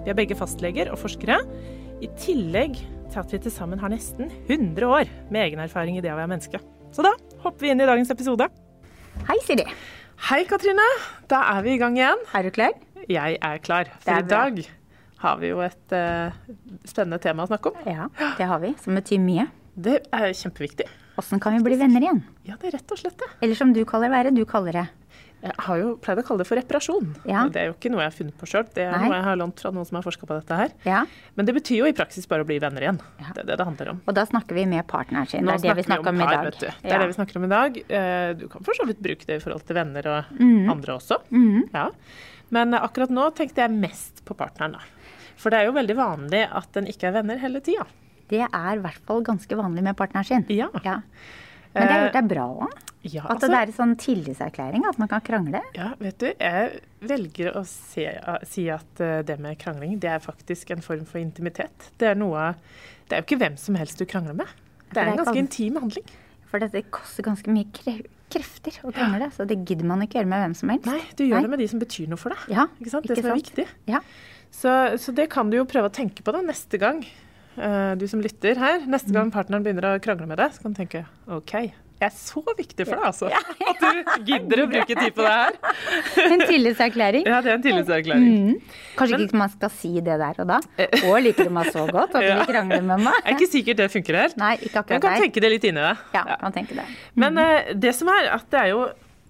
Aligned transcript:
Vi 0.00 0.12
er 0.12 0.16
begge 0.16 0.36
fastleger 0.38 0.88
og 0.92 0.98
forskere, 1.02 1.42
i 2.00 2.08
tillegg 2.16 2.78
til 3.10 3.20
at 3.20 3.32
vi 3.34 3.40
til 3.44 3.52
sammen 3.52 3.80
har 3.82 3.92
nesten 3.92 4.30
100 4.46 4.86
år 4.86 5.10
med 5.28 5.42
egen 5.44 5.60
erfaring 5.60 5.98
i 5.98 6.02
det 6.04 6.12
å 6.12 6.16
være 6.16 6.30
menneske. 6.30 6.60
Så 6.94 7.04
da 7.04 7.12
hopper 7.44 7.66
vi 7.66 7.72
inn 7.74 7.82
i 7.82 7.88
dagens 7.88 8.12
episode. 8.14 8.46
Hei, 9.28 9.36
Siri. 9.44 9.66
Hei, 10.30 10.40
Katrine. 10.48 10.86
Da 11.28 11.42
er 11.52 11.66
vi 11.66 11.74
i 11.74 11.80
gang 11.80 11.98
igjen. 11.98 12.22
Er 12.32 12.46
du 12.46 12.52
klar? 12.54 12.72
Jeg 13.10 13.36
er 13.36 13.60
klar. 13.60 13.90
For 14.00 14.14
er 14.14 14.24
i 14.24 14.30
dag 14.30 14.62
har 15.20 15.40
vi 15.42 15.50
jo 15.50 15.60
et 15.64 15.92
uh, 15.92 16.32
spennende 16.88 17.20
tema 17.20 17.44
å 17.44 17.50
snakke 17.50 17.74
om. 17.74 17.84
Ja, 17.84 18.08
det 18.38 18.48
har 18.48 18.62
vi. 18.64 18.72
Som 18.80 18.96
betyr 18.96 19.20
mye. 19.20 19.50
Det 19.76 20.00
er 20.16 20.32
kjempeviktig. 20.32 20.88
Åssen 21.20 21.42
kan 21.42 21.58
vi 21.58 21.64
bli 21.66 21.76
venner 21.80 22.00
igjen? 22.00 22.22
Ja, 22.48 22.56
det 22.56 22.70
er 22.70 22.78
rett 22.78 22.96
og 22.96 23.00
slett 23.02 23.18
det. 23.20 23.28
Eller 23.44 23.58
som 23.58 23.74
du 23.76 23.82
kaller 23.88 24.12
det, 24.24 24.32
du 24.38 24.46
kaller 24.48 24.80
det? 24.80 24.86
Jeg 25.40 25.54
har 25.64 25.78
jo 25.80 25.92
pleid 26.04 26.20
å 26.20 26.24
kalle 26.26 26.42
det 26.42 26.48
for 26.50 26.60
reparasjon. 26.60 27.06
Ja. 27.24 27.46
Det 27.48 27.62
er 27.62 27.70
jo 27.70 27.74
ikke 27.76 27.90
noe 27.92 28.02
jeg 28.02 28.10
har 28.10 28.16
funnet 28.16 28.36
på 28.36 28.48
sjøl, 28.50 28.66
det 28.76 28.84
er 28.84 28.92
Nei. 28.92 29.06
noe 29.08 29.16
jeg 29.16 29.24
har 29.24 29.38
lånt 29.40 29.62
fra 29.62 29.70
noen 29.72 29.88
som 29.88 29.96
har 29.96 30.04
forska 30.04 30.28
på 30.28 30.36
dette 30.36 30.58
her. 30.58 30.74
Ja. 30.84 30.98
Men 31.38 31.48
det 31.48 31.54
betyr 31.56 31.80
jo 31.80 31.88
i 31.88 31.94
praksis 31.96 32.28
bare 32.28 32.44
å 32.44 32.48
bli 32.48 32.58
venner 32.60 32.84
igjen. 32.84 33.00
Ja. 33.22 33.30
Det 33.36 33.44
er 33.44 33.48
det 33.52 33.56
det 33.62 33.66
handler 33.70 33.92
om. 33.94 34.02
Og 34.04 34.18
da 34.18 34.26
snakker 34.28 34.58
vi 34.58 34.66
med 34.68 34.84
partneren 34.90 35.30
sin. 35.30 35.46
Nå 35.48 35.56
Det 35.56 35.64
er 35.64 35.72
det 35.72 35.80
vi 35.80 35.86
snakker 35.88 36.12
om 36.12 36.20
i 36.20 36.28
dag. 36.28 36.50
du. 36.58 36.66
Det 36.66 36.92
er 36.92 37.04
det 37.04 37.08
vi 37.08 37.16
snakker 37.16 37.40
om 37.40 37.46
i 37.48 37.52
dag. 37.54 37.80
Eh, 37.88 38.32
Du 38.40 38.48
kan 38.52 38.66
for 38.68 38.76
så 38.76 38.86
vidt 38.86 39.00
bruke 39.00 39.26
det 39.26 39.40
i 39.40 39.42
forhold 39.42 39.64
til 39.64 39.76
venner 39.80 40.06
og 40.12 40.36
mm. 40.36 40.70
andre 40.70 40.98
også. 40.98 41.20
Ja. 41.72 41.88
Men 42.50 42.74
akkurat 42.74 43.10
nå 43.14 43.30
tenkte 43.34 43.64
jeg 43.64 43.72
mest 43.72 44.24
på 44.26 44.36
partneren, 44.36 44.76
da. 44.76 44.80
For 45.40 45.50
det 45.52 45.62
er 45.62 45.70
jo 45.70 45.76
veldig 45.76 45.96
vanlig 45.96 46.44
at 46.52 46.76
en 46.76 46.88
ikke 46.90 47.08
er 47.08 47.16
venner 47.16 47.40
hele 47.40 47.62
tida. 47.64 47.86
Det 48.30 48.44
er 48.44 48.72
i 48.76 48.82
hvert 48.82 49.06
fall 49.08 49.24
ganske 49.26 49.56
vanlig 49.58 49.82
med 49.82 49.96
partneren 49.98 50.26
sin. 50.26 50.44
Ja. 50.52 50.68
Men 51.74 51.86
det 51.86 51.90
er 51.90 51.96
Eh, 51.98 52.04
gjort 52.06 52.12
deg 52.18 52.28
bra 52.28 52.46
òg. 52.66 52.78
Ja, 53.02 53.22
At 53.24 53.30
altså- 53.30 53.48
det 53.48 53.56
er 53.56 53.66
en 53.66 53.72
sånn 53.72 53.96
tillitserklæring, 53.96 54.82
at 54.88 54.98
man 54.98 55.08
kan 55.08 55.20
krangle. 55.20 55.60
Ja, 55.74 55.94
vet 55.98 56.18
du, 56.18 56.26
jeg 56.38 56.80
velger 57.00 57.52
å 57.56 57.64
se, 57.66 58.06
si 58.44 58.68
at 58.68 59.00
eh, 59.00 59.22
det 59.22 59.38
med 59.40 59.58
krangling, 59.58 59.98
det 59.98 60.10
er 60.10 60.18
faktisk 60.18 60.70
en 60.70 60.82
form 60.82 61.06
for 61.06 61.18
intimitet. 61.18 61.90
Det 61.98 62.08
er 62.08 62.14
noe 62.14 62.54
Det 63.08 63.16
er 63.16 63.22
jo 63.22 63.26
ikke 63.36 63.38
hvem 63.40 63.56
som 63.58 63.74
helst 63.74 63.98
du 63.98 64.04
krangler 64.06 64.34
med. 64.36 64.46
Det 64.92 64.98
er 64.98 65.04
det 65.04 65.12
en 65.14 65.18
er 65.18 65.24
ganske 65.24 65.34
ikke 65.34 65.48
intim 65.48 65.80
handling. 65.80 66.04
For 66.46 66.58
dette 66.60 66.82
koster 66.90 67.22
ganske 67.24 67.46
mye 67.48 67.64
kre 67.72 68.04
krefter 68.30 68.70
å 68.86 68.92
krangle, 68.94 69.26
så 69.32 69.44
det 69.44 69.64
gidder 69.66 69.84
man 69.84 70.00
ikke 70.02 70.20
gjøre 70.20 70.28
med 70.28 70.38
hvem 70.44 70.54
som 70.54 70.68
helst. 70.68 70.86
Nei, 70.86 71.00
du 71.16 71.24
gjør 71.24 71.34
Nei. 71.34 71.42
det 71.42 71.50
med 71.50 71.58
de 71.58 71.66
som 71.66 71.80
betyr 71.80 72.06
noe 72.08 72.16
for 72.16 72.28
deg. 72.30 72.38
Ja, 72.48 72.66
Ikke 72.80 72.90
sant? 72.90 73.04
ikke 73.04 73.14
Det 73.16 73.24
som 73.24 73.30
er 73.32 73.34
sant? 73.34 73.50
viktig. 73.50 73.66
Ja. 73.88 74.00
Så, 74.52 74.98
så 74.98 75.12
det 75.14 75.28
kan 75.30 75.50
du 75.50 75.56
jo 75.56 75.64
prøve 75.64 75.90
å 75.90 75.92
tenke 75.92 76.22
på 76.22 76.32
da 76.32 76.40
neste 76.40 76.78
gang, 76.78 77.04
du 78.00 78.06
som 78.08 78.20
lytter 78.24 78.56
her. 78.60 78.80
Neste 78.88 79.10
Mm. 79.12 79.16
gang 79.20 79.30
partneren 79.34 79.62
begynner 79.66 79.86
å 79.94 80.00
krangle 80.02 80.26
med 80.30 80.38
deg, 80.40 80.52
så 80.56 80.62
kan 80.62 80.72
du 80.74 80.78
tenke 80.82 81.04
OK, 81.28 81.52
jeg 82.00 82.06
er 82.08 82.14
så 82.16 82.40
viktig 82.56 82.86
for 82.88 82.96
deg, 82.96 83.04
altså. 83.10 83.28
At 83.70 83.82
du 83.82 84.22
gidder 84.24 84.62
å 84.62 84.66
bruke 84.70 84.94
tid 84.96 85.12
på 85.16 85.24
det 85.26 85.32
her. 85.34 85.58
En 86.32 86.40
tillitserklæring. 86.48 87.26
Ja, 87.28 87.40
det 87.44 87.50
er 87.52 87.58
en 87.58 87.64
tillitserklæring. 87.66 88.30
Mm. 88.30 88.78
Kanskje 88.96 89.18
ikke 89.26 89.36
man 89.42 89.52
skal 89.52 89.70
si 89.74 89.92
det 90.00 90.16
der 90.22 90.40
og 90.40 90.48
da. 90.48 90.60
Å, 90.86 91.12
liker 91.20 91.50
du 91.50 91.52
meg 91.58 91.68
så 91.74 91.84
godt 91.90 92.14
at 92.16 92.24
du 92.24 92.30
vil 92.40 92.46
krangle 92.48 92.80
med 92.80 93.04
meg? 93.04 93.20
Det 93.20 93.34
er 93.34 93.36
ikke 93.36 93.50
sikkert 93.52 93.82
det 93.82 93.90
funker 93.92 94.20
helt. 94.22 94.40
Nei, 94.40 94.54
ikke 94.64 94.80
akkurat 94.80 95.04
kan 95.04 95.12
der. 95.18 95.26
tenke 95.26 95.44
det 95.44 95.52
litt 95.58 95.68
inni 95.68 95.84
deg. 95.84 96.02
Ja, 96.16 96.24
kan 96.40 96.56
tenke 96.56 96.80
det. 96.80 96.88
Men 97.20 97.38
eh, 97.44 97.72
det 97.76 97.92
som 97.98 98.08
er 98.16 98.30
at 98.38 98.48
det 98.54 98.62
er 98.64 98.72
jo, 98.72 98.80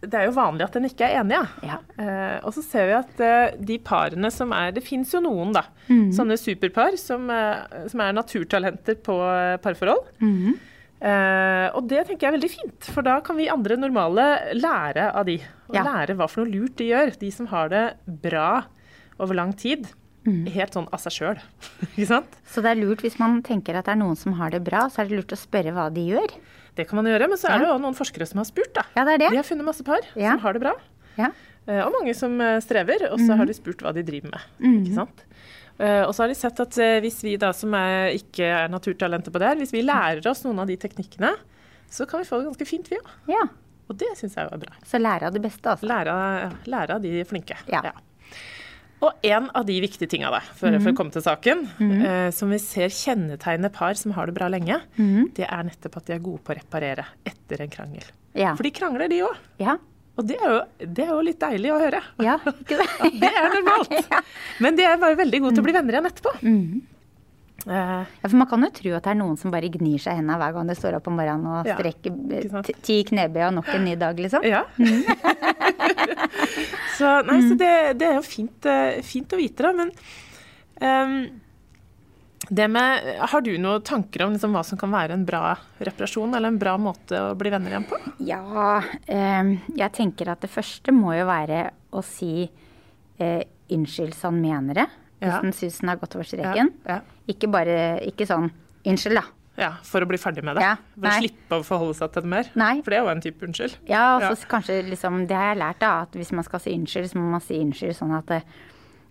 det 0.01 0.17
er 0.17 0.25
jo 0.31 0.33
vanlig 0.37 0.65
at 0.65 0.77
en 0.79 0.87
ikke 0.89 1.05
er 1.05 1.19
enige. 1.21 1.43
Ja. 1.67 1.77
Eh, 2.01 2.37
og 2.49 2.55
så 2.57 2.63
ser 2.65 2.87
vi 2.89 2.95
at 2.97 3.21
eh, 3.21 3.57
de 3.69 3.77
parene 3.85 4.31
som 4.33 4.55
er 4.57 4.73
Det 4.73 4.83
fins 4.87 5.13
jo 5.13 5.21
noen, 5.21 5.53
da. 5.53 5.67
Mm. 5.91 6.07
Sånne 6.17 6.39
superpar 6.41 6.97
som, 7.01 7.29
eh, 7.31 7.85
som 7.93 8.01
er 8.01 8.17
naturtalenter 8.17 8.97
på 9.05 9.19
eh, 9.29 9.59
parforhold. 9.61 10.09
Mm. 10.25 10.59
Og 11.01 11.87
det 11.89 12.03
tenker 12.05 12.27
jeg 12.27 12.29
er 12.29 12.35
veldig 12.37 12.51
fint, 12.53 12.89
for 12.93 13.01
da 13.07 13.15
kan 13.25 13.39
vi 13.39 13.47
andre 13.49 13.79
normale 13.81 14.25
lære 14.59 15.07
av 15.17 15.25
de. 15.25 15.39
Og 15.71 15.79
Ja. 15.79 15.85
lære 15.87 16.17
hva 16.19 16.27
for 16.29 16.43
noe 16.45 16.53
lurt 16.53 16.77
de 16.77 16.91
gjør. 16.91 17.15
De 17.19 17.31
som 17.33 17.47
har 17.49 17.71
det 17.73 17.85
bra 18.07 18.65
over 19.19 19.35
lang 19.35 19.55
tid. 19.57 19.87
Mm. 20.29 20.45
Helt 20.53 20.75
sånn 20.77 20.89
av 20.93 21.01
seg 21.01 21.13
sjøl. 21.17 21.39
Ikke 21.97 22.07
sant? 22.11 22.37
Så 22.45 22.61
det 22.61 22.75
er 22.75 22.81
lurt 22.83 23.01
hvis 23.01 23.17
man 23.19 23.41
tenker 23.47 23.79
at 23.81 23.87
det 23.89 23.95
er 23.95 24.03
noen 24.03 24.19
som 24.21 24.35
har 24.37 24.51
det 24.53 24.61
bra, 24.67 24.89
så 24.93 25.01
er 25.01 25.09
det 25.09 25.17
lurt 25.23 25.33
å 25.33 25.41
spørre 25.41 25.73
hva 25.73 25.87
de 25.93 26.05
gjør. 26.13 26.35
Det 26.77 26.87
kan 26.89 26.97
man 26.97 27.07
gjøre, 27.11 27.29
men 27.29 27.39
så 27.39 27.49
er 27.51 27.59
det 27.59 27.69
jo 27.69 27.79
noen 27.83 27.97
forskere 27.99 28.27
som 28.27 28.39
har 28.39 28.45
spurt, 28.49 28.73
da. 28.75 28.83
Ja, 28.97 29.05
det 29.05 29.15
er 29.15 29.19
det. 29.25 29.31
De 29.31 29.37
har 29.37 29.45
funnet 29.49 29.65
masse 29.67 29.85
par 29.85 30.01
Ja. 30.17 30.33
som 30.33 30.41
har 30.41 30.53
det 30.53 30.61
bra. 30.63 30.75
Ja. 31.19 31.31
Eh, 31.69 31.83
Og 31.85 31.93
mange 31.93 32.15
som 32.15 32.41
eh, 32.41 32.61
strever, 32.61 33.11
og 33.13 33.19
Mhm. 33.19 33.27
så 33.27 33.37
har 33.37 33.45
de 33.47 33.53
spurt 33.55 33.79
hva 33.83 33.93
de 33.93 34.03
driver 34.03 34.31
med. 34.31 34.41
Ikke 34.87 34.95
sant? 34.95 35.25
Eh, 35.79 36.03
Og 36.07 36.15
så 36.15 36.23
har 36.23 36.29
de 36.29 36.35
sett 36.35 36.61
at 36.61 36.71
hvis 37.03 37.23
vi 37.23 37.37
da 37.37 37.53
som 37.53 37.73
er, 37.75 38.13
ikke 38.15 38.45
er 38.45 38.69
naturtalenter 38.69 39.31
på 39.31 39.39
det 39.39 39.49
her, 39.49 39.57
hvis 39.57 39.73
vi 39.73 39.83
lærer 39.83 40.25
oss 40.31 40.43
noen 40.45 40.59
av 40.61 40.67
de 40.67 40.77
teknikkene, 40.77 41.35
så 41.91 42.07
kan 42.09 42.21
vi 42.21 42.27
få 42.27 42.39
det 42.39 42.47
ganske 42.53 42.67
fint, 42.67 42.89
vi 42.89 42.97
òg. 42.97 43.07
ja. 43.29 43.43
Og 43.91 43.97
det 43.99 44.07
syns 44.17 44.37
jeg 44.37 44.47
er 44.53 44.57
bra. 44.57 44.73
Så 44.87 45.01
lære 45.03 45.23
av 45.27 45.33
det 45.33 45.43
beste, 45.43 45.63
altså. 45.67 45.83
Lære, 45.89 46.53
lære 46.67 46.91
av 46.95 47.03
de 47.03 47.25
flinke. 47.25 47.57
Ja. 47.67 47.83
Og 49.01 49.25
en 49.25 49.47
av 49.57 49.65
de 49.65 49.79
viktige 49.81 50.11
tinga, 50.13 50.29
da, 50.35 50.41
for, 50.59 50.69
mm. 50.69 50.83
for 50.85 50.93
å 50.93 50.97
komme 50.99 51.15
til 51.15 51.25
saken, 51.25 51.63
eh, 52.05 52.27
som 52.37 52.51
vi 52.53 52.59
ser 52.61 52.93
kjennetegner 52.93 53.73
par 53.73 53.97
som 53.97 54.13
har 54.17 54.29
det 54.29 54.35
bra 54.37 54.51
lenge, 54.53 54.77
mm. 54.99 55.31
det 55.39 55.47
er 55.49 55.69
nettopp 55.71 55.97
at 56.03 56.11
de 56.11 56.19
er 56.19 56.25
gode 56.25 56.43
på 56.45 56.53
å 56.53 56.59
reparere 56.59 57.07
etter 57.25 57.65
en 57.65 57.73
krangel. 57.73 58.05
Ja. 58.37 58.53
For 58.59 58.69
de 58.69 58.75
krangler, 58.77 59.09
de 59.09 59.23
òg. 59.25 59.41
Ja. 59.63 59.79
Og 60.21 60.27
det 60.29 60.37
er, 60.37 60.53
jo, 60.53 60.87
det 60.99 61.05
er 61.07 61.13
jo 61.15 61.21
litt 61.25 61.41
deilig 61.41 61.73
å 61.73 61.81
høre. 61.81 62.03
ja. 62.21 62.37
Ikke 62.61 62.77
det? 62.83 62.89
Det 63.23 63.31
er 63.31 63.53
normalt. 63.57 63.95
Men 64.65 64.77
de 64.77 64.85
er 64.85 65.01
bare 65.01 65.17
veldig 65.17 65.47
gode 65.47 65.57
til 65.57 65.65
å 65.65 65.69
bli 65.71 65.77
venner 65.81 65.97
igjen 65.97 66.11
etterpå. 66.13 66.39
Mhm. 66.45 66.81
Eh, 67.67 68.05
Ja, 68.23 68.29
for 68.29 68.37
Man 68.41 68.49
kan 68.49 68.63
jo 68.65 68.71
tro 68.73 68.93
at 68.97 69.05
det 69.05 69.11
er 69.13 69.19
noen 69.21 69.37
som 69.37 69.53
bare 69.53 69.69
gnir 69.69 70.01
seg 70.01 70.15
i 70.15 70.21
hendene 70.21 70.39
hver 70.41 70.55
gang 70.57 70.71
de 70.71 70.77
står 70.79 70.97
opp 70.97 71.09
om 71.11 71.19
morgenen 71.21 71.45
og 71.45 71.69
strekker 71.69 72.15
ja, 72.33 72.63
ti 72.81 73.03
knebøy 73.05 73.43
og 73.51 73.59
nok 73.59 73.69
en 73.75 73.85
ny 73.85 73.97
dag, 74.01 74.17
liksom. 74.17 74.47
ja. 74.49 74.63
så 76.99 77.13
nei, 77.27 77.39
så 77.49 77.57
det, 77.61 77.71
det 78.01 78.09
er 78.11 78.19
jo 78.19 78.25
fint, 78.27 78.67
eh, 78.69 79.01
fint 79.07 79.33
å 79.33 79.39
vite, 79.41 79.65
da. 79.67 79.73
Men 79.77 79.93
um, 80.81 81.41
det 82.51 82.67
med 82.73 83.09
Har 83.31 83.43
du 83.45 83.51
noen 83.61 83.83
tanker 83.87 84.25
om 84.25 84.33
liksom 84.35 84.55
hva 84.57 84.63
som 84.67 84.79
kan 84.81 84.91
være 84.95 85.15
en 85.15 85.27
bra 85.29 85.53
reparasjon, 85.79 86.33
eller 86.35 86.51
en 86.51 86.59
bra 86.61 86.77
måte 86.81 87.19
å 87.31 87.35
bli 87.39 87.53
venner 87.53 87.75
igjen 87.77 87.89
på? 87.91 87.99
Ja, 88.27 88.41
um, 88.81 89.53
jeg 89.77 89.93
tenker 89.99 90.33
at 90.33 90.41
det 90.45 90.51
første 90.53 90.95
må 90.97 91.13
jo 91.19 91.29
være 91.29 91.67
å 91.93 92.03
si 92.07 92.47
uh, 92.49 93.43
unnskyld 93.71 94.17
sånn 94.17 94.41
mener 94.43 94.83
det. 94.83 94.89
Hvis 95.21 95.35
Ja. 95.35 95.41
den 95.45 95.53
syns 95.53 95.81
den 95.83 95.91
har 95.93 95.99
gått 96.01 96.15
over 96.17 96.25
streken. 96.25 96.73
Ja. 96.89 97.03
Ikke 97.29 97.51
bare 97.53 98.01
ikke 98.09 98.25
sånn 98.27 98.49
unnskyld, 98.89 99.21
da. 99.21 99.27
Ja, 99.61 99.71
For 99.87 100.03
å 100.05 100.09
bli 100.09 100.19
ferdig 100.21 100.43
med 100.47 100.57
det? 100.59 100.65
Ja, 100.65 100.75
For 100.97 101.11
å 101.11 101.13
slippe 101.21 101.59
å 101.61 101.67
forholde 101.67 101.99
seg 101.99 102.13
til 102.15 102.25
det 102.27 102.33
mer? 102.33 102.51
Nei. 102.59 102.73
For 102.81 102.91
det 102.95 102.99
er 102.99 103.05
jo 103.05 103.13
en 103.13 103.23
type 103.25 103.47
unnskyld. 103.47 103.77
Ja, 103.91 104.05
og 104.17 104.25
så 104.25 104.33
Ja. 104.35 104.49
kanskje 104.55 104.81
liksom 104.89 105.21
Det 105.29 105.37
har 105.37 105.53
jeg 105.55 105.61
lært, 105.63 105.79
da. 105.85 105.93
At 106.09 106.17
hvis 106.19 106.33
man 106.33 106.45
skal 106.49 106.61
si 106.65 106.75
unnskyld, 106.75 107.11
så 107.13 107.21
må 107.21 107.31
man 107.37 107.45
si 107.45 107.61
unnskyld 107.61 107.97
sånn 108.01 108.17
at 108.19 108.31
uh, 108.31 108.41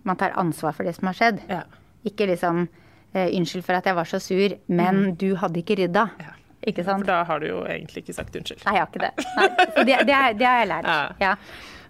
man 0.10 0.18
tar 0.19 0.36
ansvar 0.36 0.74
for 0.75 0.84
det 0.90 0.96
som 0.98 1.07
har 1.12 1.18
skjedd. 1.22 1.42
Ja. 1.50 1.63
Ikke 2.10 2.28
liksom 2.28 2.68
uh, 2.68 3.28
unnskyld 3.30 3.63
for 3.63 3.74
at 3.80 3.86
jeg 3.86 3.96
var 3.96 4.10
så 4.10 4.19
sur, 4.19 4.57
men 4.68 5.16
du 5.16 5.36
hadde 5.36 5.62
ikke 5.62 5.78
rydda. 5.84 6.10
Mm. 6.18 6.28
Ja. 6.28 6.36
Ikke 6.68 6.84
For 6.84 7.04
da 7.07 7.24
har 7.24 7.40
du 7.40 7.48
jo 7.48 7.63
egentlig 7.63 8.04
ikke 8.04 8.13
sagt 8.18 8.36
unnskyld. 8.36 8.66
Nei, 8.66 8.74
jeg 8.75 8.84
har 8.84 8.90
ikke 8.92 9.06
det. 9.06 9.28
Nei, 9.38 9.84
det, 9.88 10.00
det, 10.10 10.16
det 10.42 10.48
har 10.50 10.57
jeg 10.60 10.68
lært. 10.74 10.90
Ja. 10.90 11.12
Ja. 11.24 11.36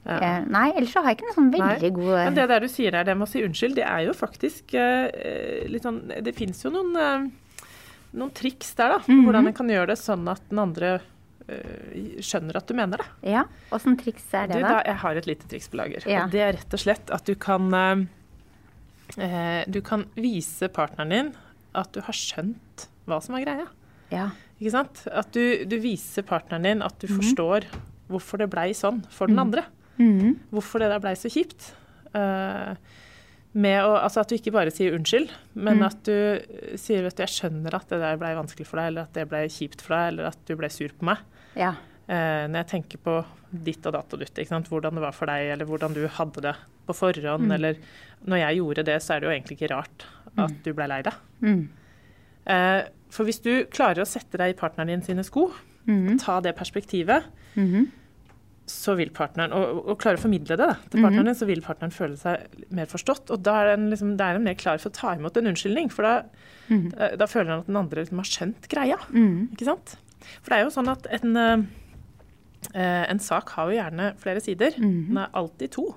Eh, 0.10 0.46
Nei, 0.48 0.70
ellers 0.78 0.94
så 0.96 1.02
har 1.04 1.12
jeg 1.12 1.18
ikke 1.20 1.28
noe 1.28 1.36
sånn 1.36 1.50
veldig 1.54 1.90
Nei. 1.90 1.90
god 1.98 2.14
Men 2.30 2.38
det 2.38 2.46
der 2.50 2.64
du 2.64 2.70
sier 2.72 2.94
der, 2.96 3.04
det 3.04 3.16
med 3.20 3.28
å 3.28 3.30
si 3.30 3.42
unnskyld, 3.44 3.76
det 3.76 3.84
er 3.84 4.06
jo 4.08 4.14
faktisk 4.16 4.74
eh, 4.80 5.66
litt 5.70 5.84
sånn 5.86 6.00
Det 6.24 6.34
fins 6.38 6.64
jo 6.64 6.72
noen, 6.72 6.94
eh, 6.96 7.26
noen 8.18 8.34
triks 8.36 8.74
der, 8.78 8.96
da. 8.96 9.00
Mhm. 9.06 9.24
Hvordan 9.28 9.50
en 9.50 9.58
kan 9.58 9.72
gjøre 9.72 9.92
det 9.94 10.00
sånn 10.02 10.28
at 10.32 10.42
den 10.50 10.62
andre 10.64 10.92
eh, 11.48 12.22
skjønner 12.26 12.58
at 12.58 12.70
du 12.70 12.76
mener 12.78 13.04
det. 13.04 13.10
Ja, 13.36 13.44
Åssen 13.76 13.98
triks 14.00 14.26
er 14.34 14.50
det, 14.52 14.62
da, 14.64 14.80
da? 14.80 14.84
jeg 14.88 15.02
har 15.04 15.20
et 15.20 15.30
lite 15.30 15.50
triks 15.52 15.70
på 15.70 15.80
lager. 15.82 16.08
Ja. 16.10 16.26
Og 16.26 16.34
det 16.34 16.46
er 16.46 16.56
rett 16.58 16.78
og 16.78 16.82
slett 16.82 17.14
at 17.14 17.30
du 17.30 17.36
kan 17.40 17.70
eh, 17.78 18.06
eh, 19.18 19.64
du 19.70 19.82
kan 19.86 20.06
vise 20.18 20.70
partneren 20.74 21.14
din 21.14 21.34
at 21.78 21.92
du 21.94 22.02
har 22.06 22.18
skjønt 22.18 22.88
hva 23.10 23.20
som 23.22 23.38
er 23.38 23.46
greia. 23.46 23.68
Ja. 24.14 24.30
Ikke 24.60 24.74
sant? 24.74 25.04
At 25.14 25.30
du, 25.38 25.66
du 25.70 25.78
viser 25.82 26.26
partneren 26.28 26.66
din 26.66 26.82
at 26.86 26.98
du 27.02 27.08
forstår 27.12 27.68
hvorfor 28.10 28.42
det 28.42 28.50
blei 28.52 28.72
sånn 28.74 29.04
for 29.14 29.30
den 29.30 29.40
andre. 29.42 29.64
Hvorfor 30.50 30.82
det 30.82 30.90
der 30.92 31.02
blei 31.04 31.14
så 31.20 31.30
kjipt. 31.32 31.74
Eh, 32.18 32.74
med 33.58 33.80
å, 33.82 33.96
altså 33.98 34.22
at 34.22 34.30
du 34.30 34.36
ikke 34.38 34.54
bare 34.54 34.72
sier 34.74 34.94
unnskyld, 34.94 35.32
men 35.58 35.82
at 35.86 36.02
du 36.06 36.76
sier 36.78 37.02
vet 37.06 37.18
du, 37.18 37.24
jeg 37.24 37.34
skjønner 37.34 37.74
at 37.74 37.90
det 37.90 37.98
der 38.02 38.20
ble 38.22 38.36
vanskelig 38.38 38.68
for 38.70 38.82
deg, 38.82 38.92
eller 38.92 39.08
at 39.08 39.16
det 39.18 39.26
ble 39.32 39.42
kjipt 39.50 39.82
for 39.82 39.96
deg, 39.96 40.12
eller 40.12 40.30
at 40.30 40.44
du 40.46 40.54
ble 40.60 40.70
sur 40.74 40.94
på 40.94 41.08
meg. 41.10 41.24
Ja. 41.58 41.74
Eh, 42.10 42.46
når 42.50 42.62
jeg 42.62 42.70
tenker 42.76 43.02
på 43.06 43.16
ditt 43.50 43.86
og 43.90 43.96
datt 43.98 44.14
og 44.14 44.22
dutt, 44.22 44.44
hvordan 44.70 45.00
det 45.00 45.04
var 45.04 45.18
for 45.18 45.32
deg, 45.32 45.50
eller 45.56 45.70
hvordan 45.70 45.98
du 45.98 46.04
hadde 46.20 46.46
det 46.46 46.56
på 46.90 46.96
forhånd, 46.98 47.50
eller 47.58 47.82
når 48.30 48.44
jeg 48.44 48.62
gjorde 48.62 48.86
det, 48.92 49.00
så 49.02 49.16
er 49.16 49.22
det 49.22 49.30
jo 49.30 49.34
egentlig 49.34 49.58
ikke 49.58 49.74
rart 49.74 50.08
at 50.40 50.56
du 50.66 50.72
ble 50.78 50.88
lei 50.90 51.02
deg. 51.06 51.20
Mm. 51.42 51.64
Eh, 52.54 52.82
for 53.10 53.26
hvis 53.26 53.42
du 53.46 53.54
klarer 53.74 54.06
å 54.06 54.10
sette 54.10 54.38
deg 54.38 54.54
i 54.54 54.58
partneren 54.58 54.94
din 54.94 55.06
sine 55.06 55.26
sko, 55.26 55.50
ta 56.22 56.36
det 56.46 56.54
perspektivet, 56.54 57.26
så 58.70 58.94
vil 59.00 59.10
partneren, 59.16 59.52
og, 59.58 59.80
og 59.90 59.98
klare 60.02 60.20
å 60.20 60.22
formidle 60.22 60.54
det 60.56 60.62
da, 60.62 60.76
til 60.92 61.02
partneren 61.08 61.26
din, 61.32 61.38
så 61.40 61.48
vil 61.50 61.62
partneren 61.66 61.92
føle 61.96 62.18
seg 62.22 62.62
mer 62.78 62.86
forstått. 62.92 63.32
Og 63.34 63.42
da 63.46 63.56
er 63.64 63.72
den, 63.76 63.90
liksom, 63.90 64.14
da 64.20 64.30
er 64.30 64.38
den 64.38 64.46
mer 64.46 64.58
klar 64.60 64.78
for 64.82 64.92
å 64.92 64.96
ta 64.96 65.16
imot 65.18 65.38
en 65.42 65.50
unnskyldning, 65.52 65.90
for 65.94 66.06
da, 66.08 66.14
da, 66.94 67.10
da 67.18 67.28
føler 67.28 67.50
han 67.56 67.64
at 67.64 67.68
den 67.72 67.80
andre 67.82 68.04
liksom 68.06 68.22
har 68.22 68.30
skjønt 68.30 68.70
greia. 68.70 68.98
Ikke 69.56 69.66
sant? 69.72 69.96
For 70.44 70.54
det 70.54 70.60
er 70.60 70.66
jo 70.68 70.74
sånn 70.76 70.92
at 70.92 71.08
en, 71.18 71.36
eh, 71.40 71.64
eh, 72.74 73.06
en 73.10 73.20
sak 73.24 73.50
har 73.56 73.70
jo 73.72 73.78
gjerne 73.80 74.12
flere 74.22 74.42
sider. 74.44 74.76
Den 75.10 75.18
er 75.18 75.30
alltid 75.34 75.72
to. 75.72 75.88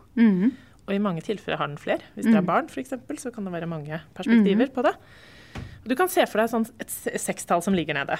Og 0.86 0.94
i 0.96 0.98
mange 1.02 1.22
tilfeller 1.22 1.58
har 1.60 1.68
den 1.70 1.78
flere. 1.78 2.00
Hvis 2.16 2.24
det 2.26 2.34
er 2.40 2.42
barn, 2.48 2.66
f.eks., 2.72 2.94
så 3.22 3.30
kan 3.34 3.44
det 3.46 3.52
være 3.52 3.68
mange 3.70 4.00
perspektiver 4.16 4.72
på 4.74 4.82
det. 4.82 4.94
Du 5.84 5.94
kan 5.98 6.08
se 6.08 6.24
for 6.30 6.38
deg 6.38 6.48
sånn 6.50 6.64
et 6.80 6.88
sekstall 7.20 7.60
som 7.62 7.74
ligger 7.74 7.94
nede. 7.94 8.16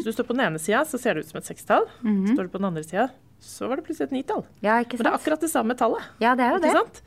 så 0.00 0.04
du 0.04 0.12
står 0.12 0.24
på 0.28 0.34
den 0.36 0.44
ene 0.46 0.58
sida, 0.60 0.84
så 0.84 0.98
ser 1.00 1.14
det 1.14 1.24
ut 1.24 1.30
som 1.30 1.38
et 1.40 1.48
sekstall. 1.48 1.86
Står 2.34 2.44
du 2.44 2.48
på 2.52 2.58
den 2.60 2.68
andre 2.68 2.84
sida, 2.84 3.08
så 3.40 3.68
var 3.70 3.78
det 3.78 3.84
plutselig 3.86 4.08
et 4.08 4.16
nitall. 4.18 4.44
ja, 4.64 4.78
ikke 4.82 4.98
sant? 4.98 5.04
Men 5.04 5.08
det 5.08 5.14
er 5.14 5.18
akkurat 5.20 5.40
det 5.46 5.50
samme 5.52 5.76
tallet. 5.78 6.02
Ja, 6.22 6.34
det 6.38 6.44
er 6.46 6.56
jo 6.56 6.62
det. 6.64 6.72
sant? 6.74 7.02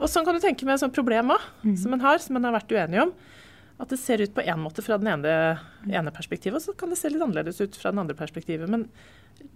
Og 0.00 0.08
sånn 0.10 0.24
kan 0.26 0.34
du 0.34 0.40
tenke 0.42 0.66
med 0.66 0.74
et 0.74 0.82
sånt 0.82 0.94
problem 0.96 1.30
òg, 1.36 1.42
som 1.78 1.92
en 1.94 2.00
har, 2.02 2.18
som 2.18 2.36
en 2.36 2.44
har 2.48 2.54
vært 2.56 2.72
uenig 2.74 3.02
om. 3.04 3.12
At 3.82 3.90
det 3.90 3.98
ser 3.98 4.22
ut 4.22 4.34
på 4.34 4.42
én 4.46 4.60
måte 4.62 4.84
fra 4.86 4.96
den 5.02 5.08
ene, 5.10 5.58
ene 5.90 6.12
perspektivet, 6.14 6.60
og 6.60 6.62
så 6.62 6.74
kan 6.78 6.92
det 6.92 6.98
se 7.00 7.10
litt 7.10 7.22
annerledes 7.24 7.58
ut 7.60 7.74
fra 7.76 7.90
den 7.90 7.98
andre 8.04 8.14
perspektivet. 8.14 8.70
Men 8.70 8.84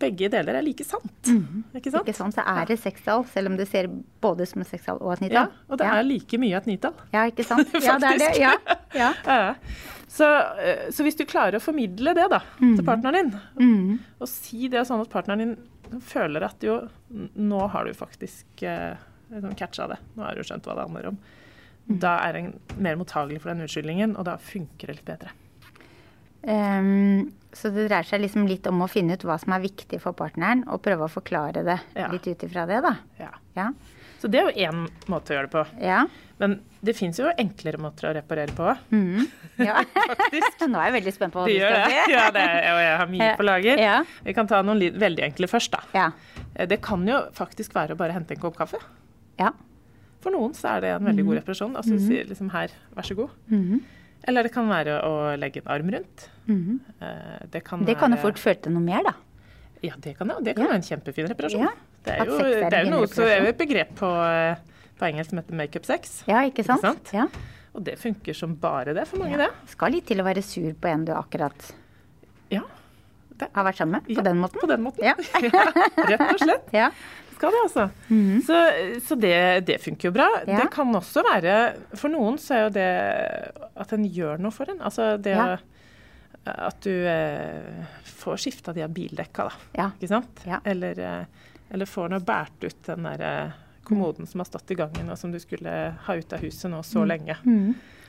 begge 0.02 0.26
deler 0.32 0.58
er 0.58 0.64
like 0.66 0.82
sant. 0.84 1.30
Ikke 1.78 1.92
sant? 1.92 2.02
Ikke 2.02 2.16
sant? 2.16 2.34
Så 2.34 2.42
er 2.42 2.66
det 2.66 2.78
sekstall, 2.82 3.22
selv 3.30 3.52
om 3.52 3.58
det 3.60 3.68
ser 3.70 3.86
både 4.22 4.46
som 4.50 4.64
et 4.64 4.70
sekstall 4.72 4.98
og 4.98 5.14
et 5.14 5.30
Ja, 5.30 5.46
og 5.68 5.78
det 5.78 5.86
ja. 5.86 6.00
er 6.00 6.08
like 6.08 6.40
mye 6.42 6.58
et 6.58 6.66
nitall. 6.66 6.98
ja, 7.14 7.28
ikke 7.30 7.46
sant? 7.46 7.70
Ja, 7.86 7.94
det 8.02 8.10
er 8.10 8.18
det. 8.18 8.34
Ja. 8.98 9.12
ja. 9.24 9.54
Så, 10.08 10.26
eh, 10.64 10.88
så 10.90 11.04
hvis 11.06 11.18
du 11.18 11.24
klarer 11.28 11.58
å 11.58 11.62
formidle 11.62 12.14
det 12.16 12.26
da, 12.32 12.40
til 12.58 12.82
partneren 12.86 13.30
din, 13.30 13.98
og 14.18 14.30
si 14.30 14.66
det 14.72 14.86
sånn 14.88 15.02
at 15.04 15.10
partneren 15.12 15.44
din 15.44 16.00
føler 16.04 16.42
at 16.48 16.64
jo, 16.64 16.80
nå 17.38 17.60
har 17.72 17.86
du 17.86 17.94
faktisk 17.96 18.64
eh, 18.66 18.96
liksom 19.30 19.54
catcha 19.60 19.86
det, 19.92 19.98
nå 20.16 20.24
har 20.26 20.34
du 20.34 20.42
skjønt 20.48 20.66
hva 20.66 20.74
det 20.78 20.88
handler 20.88 21.10
om, 21.12 21.20
da 21.88 22.18
er 22.28 22.36
en 22.36 22.48
mer 22.76 22.96
mottagelig 23.00 23.40
for 23.40 23.48
den 23.52 23.64
unnskyldningen, 23.64 24.16
og 24.20 24.24
da 24.28 24.36
funker 24.36 24.86
det 24.92 24.96
litt 25.00 25.08
bedre. 25.08 25.30
Um, 26.42 27.32
så 27.52 27.70
det 27.74 27.88
dreier 27.88 28.06
seg 28.06 28.20
liksom 28.22 28.44
litt 28.48 28.66
om 28.70 28.82
å 28.84 28.88
finne 28.90 29.16
ut 29.18 29.24
hva 29.26 29.38
som 29.40 29.52
er 29.56 29.62
viktig 29.64 29.98
for 30.02 30.14
partneren, 30.16 30.62
og 30.70 30.82
prøve 30.84 31.08
å 31.08 31.10
forklare 31.10 31.64
det 31.66 31.78
Ja. 31.96 32.08
litt 32.12 32.26
ut 32.28 32.44
ifra 32.46 32.66
det, 32.68 32.82
da. 32.84 32.96
Ja. 33.18 33.30
Ja. 33.56 33.70
Så 34.20 34.28
det 34.30 34.40
er 34.40 34.50
jo 34.50 34.66
én 34.70 34.88
måte 35.08 35.30
å 35.32 35.36
gjøre 35.38 35.48
det 35.48 35.54
på. 35.54 35.64
Ja. 35.80 36.04
Men 36.38 36.60
det 36.82 36.94
fins 36.94 37.18
jo 37.18 37.30
enklere 37.38 37.78
måter 37.82 38.08
å 38.10 38.14
reparere 38.14 38.54
på. 38.54 38.76
ja. 39.58 39.82
Faktisk. 40.22 40.66
Nå 40.68 40.78
er 40.78 40.90
jeg 40.90 40.96
veldig 41.02 41.14
spent 41.14 41.32
på 41.34 41.42
hva 41.42 41.46
du 41.50 41.54
skal 41.58 41.74
det. 41.74 42.04
si. 42.06 42.12
Ja, 42.12 42.30
det 42.34 42.42
er, 42.42 42.68
og 42.74 42.80
jeg 42.82 42.98
har 42.98 43.06
mye 43.14 43.30
på 43.38 43.46
lager. 43.46 43.78
Ja. 43.82 43.96
Vi 44.24 44.34
kan 44.34 44.46
ta 44.50 44.60
noen 44.62 44.78
veldig 44.98 45.24
enkle 45.30 45.48
først, 45.50 45.70
da. 45.74 45.80
Ja. 45.94 46.10
Eh, 46.54 46.66
Det 46.66 46.80
kan 46.82 47.06
jo 47.08 47.24
faktisk 47.34 47.74
være 47.74 47.94
å 47.94 47.98
bare 47.98 48.12
hente 48.14 48.34
en 48.36 48.40
kopp 48.42 48.56
kaffe. 48.58 48.78
ja. 49.38 49.50
For 50.20 50.30
noen 50.34 50.54
så 50.54 50.76
er 50.76 50.80
det 50.80 50.90
en 50.96 51.04
veldig 51.06 51.24
god 51.28 51.36
reparasjon. 51.40 51.76
Altså 51.78 51.98
si 52.02 52.22
liksom 52.26 52.50
her, 52.50 52.72
vær 52.96 53.06
så 53.06 53.14
god. 53.14 53.30
Eller 54.28 54.42
det 54.42 54.50
kan 54.52 54.66
være 54.68 54.96
å 55.06 55.12
legge 55.38 55.62
en 55.62 55.68
arm 55.72 55.90
rundt. 55.94 56.28
Eh, 56.48 57.46
Det 57.52 57.62
kan, 57.64 57.84
Det 57.84 57.96
kan 57.98 58.10
jo 58.12 58.16
fort 58.18 58.38
føre 58.38 58.60
til 58.62 58.72
noe 58.72 58.82
mer, 58.82 59.02
da. 59.04 59.12
Ja, 59.82 59.94
det 60.00 60.16
kan, 60.18 60.26
jo- 60.28 60.40
det 60.42 60.56
kan 60.56 60.64
Ja. 60.64 60.70
være 60.72 60.80
en 60.82 60.82
kjempefin 60.82 61.28
reparasjon. 61.30 61.60
Ja. 61.62 61.70
Det 62.04 62.14
er 62.18 62.24
jo, 62.26 62.38
er 62.38 62.70
det 62.70 62.72
er 62.80 62.84
jo 62.84 62.90
noe 62.90 63.06
så 63.06 63.22
er 63.22 63.40
jo 63.44 63.48
et 63.52 63.58
begrep 63.58 63.94
på, 63.94 64.08
eh, 64.26 64.56
på 64.98 65.06
engelsk 65.06 65.30
som 65.30 65.38
heter 65.38 65.54
makeup 65.54 65.84
sex. 65.86 66.24
Ja, 66.26 66.42
ikke 66.48 66.64
sant? 66.64 66.82
Ikke 66.82 66.96
sant? 66.96 67.12
Ja. 67.12 67.26
Og 67.74 67.84
det 67.84 67.94
funker 67.98 68.34
som 68.34 68.56
bare 68.56 68.92
det 68.94 69.06
for 69.06 69.18
mange, 69.18 69.36
Ja. 69.38 69.46
det. 69.46 69.50
Skal 69.70 69.92
litt 69.92 70.06
til 70.06 70.18
å 70.18 70.24
være 70.24 70.42
sur 70.42 70.72
på 70.74 70.88
en 70.88 71.04
du 71.04 71.12
akkurat 71.12 71.72
Ja. 72.50 72.62
Det, 73.38 73.48
har 73.54 73.64
vært 73.64 73.76
sammen 73.76 73.92
med, 73.92 74.04
på 74.04 74.16
ja, 74.16 74.22
den 74.22 74.40
måten. 74.40 74.58
På 74.60 74.66
den 74.66 74.82
måten. 74.82 75.04
Ja. 75.04 75.14
Rett 76.10 76.20
og 76.20 76.38
slett. 76.40 76.72
Ja. 77.38 77.40
Skal 77.40 77.54
det, 77.54 77.62
altså. 77.64 77.84
Så, 78.46 78.58
så 79.08 79.16
det, 79.22 79.34
det 79.68 79.78
funker 79.84 80.08
jo 80.10 80.14
bra. 80.18 80.26
Ja. 80.42 80.58
Det 80.64 80.68
kan 80.74 80.90
også 80.98 81.22
være 81.22 81.54
For 81.94 82.10
noen 82.10 82.36
så 82.42 82.56
er 82.56 82.64
jo 82.64 82.72
det 82.74 82.88
at 83.78 83.94
en 83.94 84.06
gjør 84.10 84.42
noe 84.42 84.50
for 84.54 84.70
en. 84.74 84.80
Altså 84.82 85.12
det 85.22 85.36
Ja. 85.38 85.54
å 85.54 85.58
At 86.48 86.80
du 86.82 86.90
eh, 87.06 87.84
får 88.18 88.38
skifta 88.40 88.72
de 88.72 88.82
av 88.86 88.90
bildekka, 88.96 89.44
da. 89.50 89.52
Ja. 89.76 89.86
Ikke 89.98 90.08
sant? 90.10 90.42
Ja. 90.48 90.58
Eller, 90.64 90.98
eh, 90.98 91.48
eller 91.70 91.86
får 91.86 92.08
nå 92.14 92.20
båret 92.24 92.64
ut 92.64 92.78
den 92.86 93.04
der 93.04 93.20
eh, 93.26 93.56
kommoden 93.84 94.26
som 94.28 94.40
har 94.40 94.48
stått 94.48 94.70
i 94.72 94.76
gangen, 94.78 95.10
og 95.12 95.18
som 95.20 95.30
du 95.32 95.38
skulle 95.40 95.74
ha 96.06 96.14
ut 96.16 96.32
av 96.32 96.40
huset 96.44 96.70
nå 96.72 96.80
så 96.84 97.04
lenge. 97.08 97.36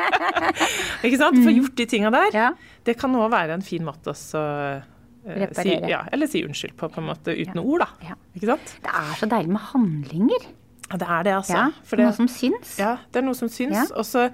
Ikke 1.06 1.20
sant? 1.22 1.40
Få 1.44 1.54
gjort 1.54 1.78
de 1.78 1.86
tinga 1.90 2.12
der. 2.14 2.30
Ja. 2.36 2.50
Det 2.86 2.98
kan 3.00 3.14
òg 3.18 3.30
være 3.34 3.58
en 3.58 3.66
fin 3.66 3.86
måte 3.86 4.14
å 4.14 4.18
så, 4.18 4.42
si, 5.56 5.70
ja, 5.90 6.02
eller 6.12 6.28
si 6.28 6.44
unnskyld 6.44 6.76
på, 6.78 6.90
på 6.92 7.00
en 7.02 7.08
måte 7.08 7.32
uten 7.36 7.60
ord, 7.64 7.80
da. 7.86 8.10
Ja. 8.10 8.16
Det 8.36 8.50
er 8.92 9.14
så 9.20 9.30
deilig 9.32 9.50
med 9.56 9.62
handlinger. 9.72 10.50
Ja, 10.92 10.98
det 11.00 11.08
er 11.08 11.24
det, 11.24 11.34
altså. 11.38 11.54
Ja, 11.58 11.70
For 11.88 11.96
det, 11.98 12.06
Noe 12.06 12.14
som 12.18 12.28
syns. 12.28 12.78
ja, 12.78 12.98
det 13.12 13.22
er 13.22 13.26
noe 13.26 13.34
som 13.40 13.48
syns. 13.50 13.74
Ja. 13.74 13.86
Og 13.96 14.06
så 14.06 14.30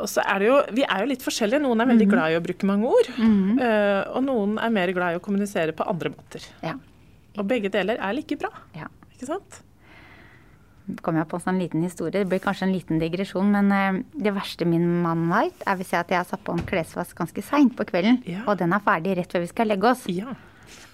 og 0.00 0.06
så 0.08 0.22
er 0.24 0.38
det 0.40 0.46
jo, 0.46 0.54
Vi 0.72 0.82
er 0.86 1.00
jo 1.02 1.08
litt 1.10 1.20
forskjellige. 1.20 1.60
Noen 1.60 1.80
er 1.82 1.86
veldig 1.90 2.06
Mhm. 2.06 2.12
glad 2.14 2.32
i 2.32 2.36
å 2.38 2.40
bruke 2.40 2.64
mange 2.64 2.86
ord. 2.88 3.08
eh, 3.60 4.04
og 4.14 4.22
noen 4.24 4.58
er 4.62 4.70
mer 4.70 4.92
glad 4.92 5.12
i 5.12 5.18
å 5.18 5.20
kommunisere 5.20 5.72
på 5.76 5.84
andre 5.86 6.08
måter. 6.14 6.46
Ja. 6.62 6.72
Og 7.36 7.46
begge 7.46 7.68
deler 7.70 7.98
er 8.00 8.12
like 8.14 8.38
bra. 8.38 8.48
Ja. 8.74 8.86
Ikke 9.12 9.26
sant? 9.26 9.60
Kom 11.02 11.16
jeg 11.20 11.28
på 11.30 11.38
en 11.38 11.44
sånn 11.44 11.58
liten 11.62 11.82
historie. 11.86 12.12
Det 12.20 12.28
blir 12.30 12.42
kanskje 12.42 12.66
en 12.68 12.74
liten 12.74 13.00
digresjon, 13.02 13.50
men 13.54 13.72
eh, 13.72 13.98
det 14.26 14.32
verste 14.36 14.66
min 14.68 14.86
mann 15.04 15.26
veit, 15.30 15.64
er 15.66 15.78
hvis 15.80 15.92
jeg 15.94 16.00
at 16.04 16.10
jeg 16.14 16.20
har 16.22 16.28
satt 16.28 16.42
på 16.46 16.54
en 16.56 16.64
klesvask 16.66 17.16
ganske 17.18 17.42
seint 17.46 17.76
på 17.78 17.86
kvelden, 17.88 18.22
Ja. 18.28 18.42
og 18.46 18.58
den 18.60 18.72
er 18.76 18.82
ferdig 18.84 19.16
rett 19.18 19.32
før 19.32 19.44
vi 19.46 19.50
skal 19.52 19.70
legge 19.72 19.90
oss. 19.90 20.06
Ja. 20.10 20.34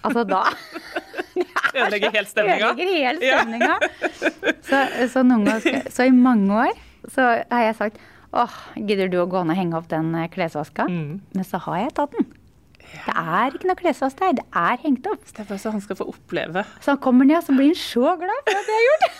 Altså 0.07 0.23
da 0.25 0.43
Ødelegger 1.77 2.13
helt 2.15 2.29
stemninga. 2.31 2.71
ødelegger 2.73 3.19
stemninga. 3.21 3.77
Ja. 3.81 4.53
Så, 4.67 4.79
så, 5.13 5.21
ganger, 5.23 5.61
så 5.93 6.03
i 6.03 6.11
mange 6.11 6.51
år 6.51 6.73
så 7.07 7.23
har 7.47 7.61
jeg 7.63 7.75
sagt 7.77 7.99
åh, 8.35 8.55
gidder 8.75 9.07
du 9.07 9.15
å 9.21 9.27
gå 9.31 9.39
ned 9.47 9.53
og 9.55 9.59
henge 9.61 9.77
opp 9.79 9.85
den 9.91 10.09
eh, 10.19 10.25
klesvaska? 10.33 10.87
Mm. 10.91 11.21
Men 11.37 11.45
så 11.47 11.61
har 11.63 11.77
jeg 11.85 11.93
tatt 11.95 12.15
den. 12.17 12.25
Det 13.07 13.13
er 13.15 13.55
ikke 13.55 13.67
noe 13.69 13.79
klesvask 13.79 14.19
der, 14.19 14.33
det 14.39 14.45
er 14.55 14.77
hengt 14.83 15.05
opp. 15.07 15.23
Det 15.31 15.39
er 15.43 15.47
bare 15.49 15.59
så 15.61 15.71
han 15.71 15.81
skal 15.83 15.95
få 15.99 16.07
oppleve. 16.11 16.63
Så 16.83 16.93
han 16.93 16.97
kommer 17.03 17.25
ned, 17.29 17.41
så 17.45 17.55
blir 17.55 17.71
han 17.71 17.79
så 17.79 18.15
glad 18.19 18.41
for 18.47 18.59
at 18.59 18.71
jeg 18.71 18.77
har 18.77 18.87
gjort 18.87 19.05
det. 19.07 19.13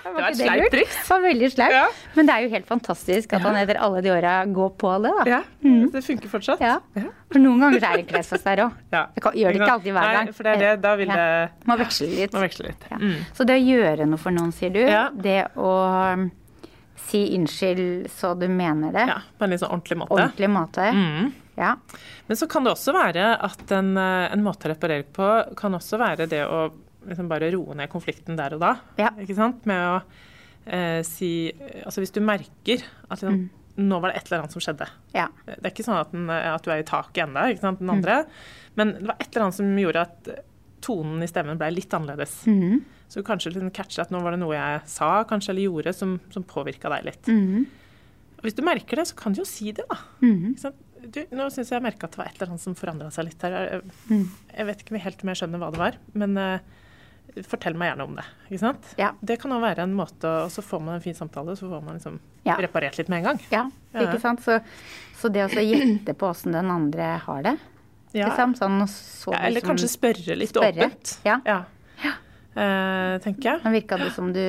Det 0.00 0.12
var 0.14 0.24
et 0.24 0.36
det 0.38 0.46
sleipt 0.46 0.72
triks. 0.72 0.96
Det 0.96 1.10
var 1.10 1.20
veldig 1.24 1.48
sleipt. 1.52 1.74
Ja. 1.76 1.84
Men 2.16 2.26
det 2.28 2.34
er 2.34 2.44
jo 2.46 2.50
helt 2.54 2.66
fantastisk 2.70 3.32
at 3.36 3.42
han 3.44 3.58
etter 3.60 3.78
alle 3.84 4.00
de 4.02 4.10
åra 4.14 4.32
går 4.48 4.70
på 4.80 4.92
det, 5.04 5.12
da. 5.18 5.24
Ja, 5.28 5.40
Det 5.92 6.02
funker 6.06 6.32
fortsatt. 6.32 6.62
Ja. 6.64 6.78
For 7.30 7.38
noen 7.42 7.60
ganger 7.62 7.84
er 7.90 8.00
det 8.00 8.06
klesvask 8.10 8.46
der 8.48 8.62
òg. 8.66 8.72
Ja. 8.94 9.04
Det 9.14 9.22
kan- 9.22 9.36
gjør 9.36 9.52
det 9.54 9.60
ikke 9.60 9.72
alltid 9.76 9.92
hver 9.98 10.10
gang. 10.16 10.24
Nei, 10.30 10.32
for 10.38 10.42
det 10.48 10.52
er 10.56 10.60
det. 10.64 10.72
Da 10.82 10.94
vil 10.96 11.08
Ja. 11.08 11.16
det 11.16 11.66
Må 11.68 11.76
veksle 11.78 12.08
litt. 12.16 12.32
Må 12.32 12.40
veksle 12.46 12.66
litt. 12.70 12.84
Ja. 12.90 12.96
Mm. 12.96 13.16
Så 13.36 13.46
det 13.46 13.58
å 13.60 13.64
gjøre 13.66 14.06
noe 14.08 14.18
for 14.18 14.30
noen, 14.30 14.52
sier 14.52 14.70
du. 14.72 14.80
Ja. 14.80 15.10
Det 15.10 15.38
å 15.56 16.30
si 17.08 17.22
unnskyld 17.36 18.08
så 18.10 18.34
du 18.38 18.46
mener 18.48 18.92
det. 18.92 19.06
Ja, 19.08 19.18
På 19.38 19.44
en 19.44 19.50
litt 19.54 19.60
sånn 19.62 19.72
ordentlig 19.74 19.98
måte. 20.02 20.14
Ordentlig 20.18 20.50
måte. 20.50 20.88
Mm. 20.94 21.32
Ja. 21.60 21.74
Men 22.28 22.36
så 22.38 22.46
kan 22.48 22.64
det 22.64 22.72
også 22.72 22.92
være 22.96 23.24
at 23.44 23.72
en, 23.76 23.96
eh, 23.98 24.28
en 24.32 24.44
måte 24.44 24.68
å 24.68 24.72
reparere 24.74 25.04
på 25.04 25.26
kan 25.56 25.74
også 25.76 25.98
være 26.00 26.28
det 26.30 26.44
å 26.46 26.70
liksom 27.08 27.28
bare 27.28 27.50
roe 27.52 27.74
ned 27.74 27.88
konflikten 27.92 28.36
der 28.36 28.54
og 28.54 28.60
da. 28.60 28.74
Ja. 29.00 29.10
Ikke 29.20 29.34
sant? 29.36 29.64
Med 29.66 29.80
å 29.80 30.02
eh, 30.66 31.00
si 31.02 31.50
Altså 31.84 32.00
hvis 32.04 32.12
du 32.12 32.20
merker 32.20 32.82
at 33.08 33.18
liksom, 33.20 33.48
nå 33.80 34.00
var 34.00 34.10
det 34.12 34.20
et 34.20 34.26
eller 34.30 34.42
annet 34.44 34.52
som 34.52 34.60
skjedde. 34.60 34.86
ja. 35.16 35.26
Det 35.46 35.64
er 35.64 35.70
ikke 35.72 35.86
sånn 35.86 36.00
at, 36.00 36.10
den, 36.12 36.28
at 36.30 36.62
du 36.62 36.70
er 36.70 36.82
i 36.82 36.86
taket 36.88 37.24
ennå, 37.26 37.46
sant, 37.60 37.80
Mm. 37.80 37.86
den 37.86 37.90
andre. 37.96 38.16
Men 38.76 38.92
det 38.98 39.06
var 39.08 39.16
et 39.18 39.28
eller 39.34 39.46
annet 39.46 39.54
som 39.56 39.76
gjorde 39.78 40.00
at 40.06 40.28
tonen 40.80 41.22
i 41.22 41.26
stemmen 41.28 41.58
ble 41.58 41.70
litt 41.74 41.90
annerledes. 41.96 42.44
Mhm. 42.46 42.80
Så 43.10 43.24
kanskje 43.26 43.50
liksom 43.52 43.72
catcher 43.74 44.04
at 44.04 44.12
nå 44.14 44.20
var 44.22 44.30
det 44.36 44.38
noe 44.40 44.54
jeg 44.54 44.82
sa 44.86 45.24
kanskje 45.26 45.50
eller 45.50 45.66
gjorde 45.66 45.92
som, 45.98 46.12
som 46.30 46.44
påvirka 46.46 46.88
deg 46.92 47.04
litt. 47.08 47.26
Mm 47.28 47.40
-hmm. 47.48 47.66
hvis 48.42 48.54
du 48.54 48.62
merker 48.62 48.96
det, 48.96 49.06
så 49.08 49.14
kan 49.16 49.32
du 49.34 49.40
jo 49.40 49.44
si 49.44 49.72
det, 49.72 49.84
da. 49.90 49.96
Mhm. 50.22 50.50
Ikke 50.54 50.60
sant? 50.60 50.76
Du, 51.12 51.20
nå 51.32 51.46
syns 51.50 51.70
jeg 51.70 51.80
jeg 51.80 51.82
merka 51.82 52.04
at 52.06 52.10
det 52.12 52.18
var 52.18 52.26
et 52.26 52.34
eller 52.40 52.48
annet 52.48 52.60
som 52.60 52.74
forandra 52.74 53.10
seg 53.10 53.24
litt 53.24 53.42
her. 53.42 53.50
Jeg, 53.50 53.82
Mm. 54.10 54.28
jeg 54.56 54.66
vet 54.66 54.78
ikke 54.82 54.98
helt 55.00 55.22
om 55.24 55.28
jeg 55.28 55.36
skjønner 55.36 55.58
hva 55.58 55.70
det 55.70 55.78
var, 55.78 55.94
men 56.14 56.36
uh, 56.38 56.58
fortell 57.42 57.74
meg 57.74 57.88
gjerne 57.92 58.04
om 58.04 58.14
det. 58.16 58.24
Ikke 58.50 58.58
sant? 58.60 58.94
Ja. 58.98 59.10
Det 59.22 59.38
kan 59.40 59.50
også 59.52 59.60
være 59.62 59.82
en 59.82 59.94
måte, 59.94 60.24
og 60.44 60.50
så 60.50 60.62
får 60.62 60.80
man 60.82 60.94
en 60.94 61.00
fin 61.00 61.14
samtale, 61.14 61.56
så 61.56 61.68
får 61.70 61.82
man 61.84 61.94
liksom 61.98 62.20
Ja. 62.44 62.56
reparert 62.56 62.98
litt 62.98 63.08
med 63.08 63.18
en 63.18 63.24
gang. 63.24 63.40
Ja, 63.50 63.70
Ja. 63.94 64.00
ikke 64.00 64.20
sant. 64.20 64.40
Så, 64.40 64.60
så 65.20 65.28
det 65.32 65.50
å 65.50 65.60
gjette 65.60 66.14
på 66.14 66.28
åssen 66.30 66.52
den 66.52 66.70
andre 66.70 67.18
har 67.18 67.42
det, 67.42 67.58
Ja. 68.12 68.28
liksom. 68.28 68.54
Sånn, 68.56 68.82
så 68.88 69.32
Ja, 69.32 69.38
eller 69.38 69.60
liksom- 69.60 69.76
kanskje 69.76 69.88
spørre 69.98 70.36
litt 70.36 70.50
spørre. 70.50 70.74
åpent. 70.90 71.18
Ja. 71.24 71.64
Eh, 72.56 73.18
tenker 73.22 73.52
jeg. 73.52 73.60
Men 73.64 73.72
virka 73.76 73.96
det 74.00 74.10
som 74.16 74.32
du 74.34 74.42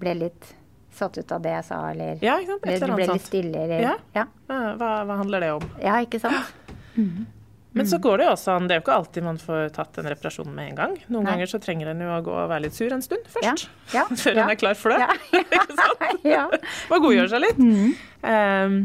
ble 0.00 0.14
litt 0.18 0.54
satt 0.90 1.18
ut 1.18 1.32
av 1.32 1.42
det 1.44 1.52
jeg 1.54 1.64
sa, 1.68 1.82
eller 1.92 2.18
Ja, 2.24 2.38
ikke 2.42 2.56
sant? 2.56 2.64
Eller 2.66 2.86
du 2.90 2.94
ble 2.98 3.06
litt 3.12 3.26
stillere 3.26 3.26
stille, 3.26 3.64
eller 3.64 3.82
Ja. 3.84 3.96
ja. 4.14 4.24
Eh, 4.50 4.70
Hva, 4.80 4.88
hva 5.06 5.16
handler 5.22 5.40
det 5.40 5.52
om? 5.58 5.68
ja, 5.82 6.00
ikke 6.02 6.20
sant. 6.20 6.54
Men 7.72 7.86
så 7.86 8.00
går 8.02 8.18
det 8.18 8.24
jo 8.26 8.30
også 8.32 8.56
an, 8.56 8.64
det 8.66 8.74
er 8.74 8.80
jo 8.80 8.82
ikke 8.82 8.94
alltid 8.98 9.22
man 9.22 9.36
får 9.38 9.68
tatt 9.76 9.98
en 10.02 10.08
reparasjon 10.10 10.48
med 10.50 10.72
en 10.72 10.78
gang. 10.80 10.94
Noen 11.06 11.22
Nei. 11.22 11.34
ganger 11.36 11.50
så 11.52 11.60
trenger 11.62 11.92
en 11.92 12.00
jo 12.02 12.08
å 12.10 12.16
gå 12.26 12.32
og 12.34 12.48
være 12.50 12.64
litt 12.64 12.74
sur 12.74 12.90
en 12.90 13.04
stund 13.04 13.28
først. 13.30 13.68
Ja. 13.94 14.02
Før 14.24 14.40
en 14.42 14.50
er 14.50 14.58
klar 14.58 14.74
for 14.74 14.90
det. 14.90 14.98
Ja. 14.98 15.14
Ikke 15.38 15.76
sant? 15.78 16.24
ja. 16.34 16.48
Man 16.90 17.04
godgjør 17.04 17.30
seg 17.30 17.44
litt. 17.44 17.60
Mm. 17.62 17.94
Um, 18.26 18.80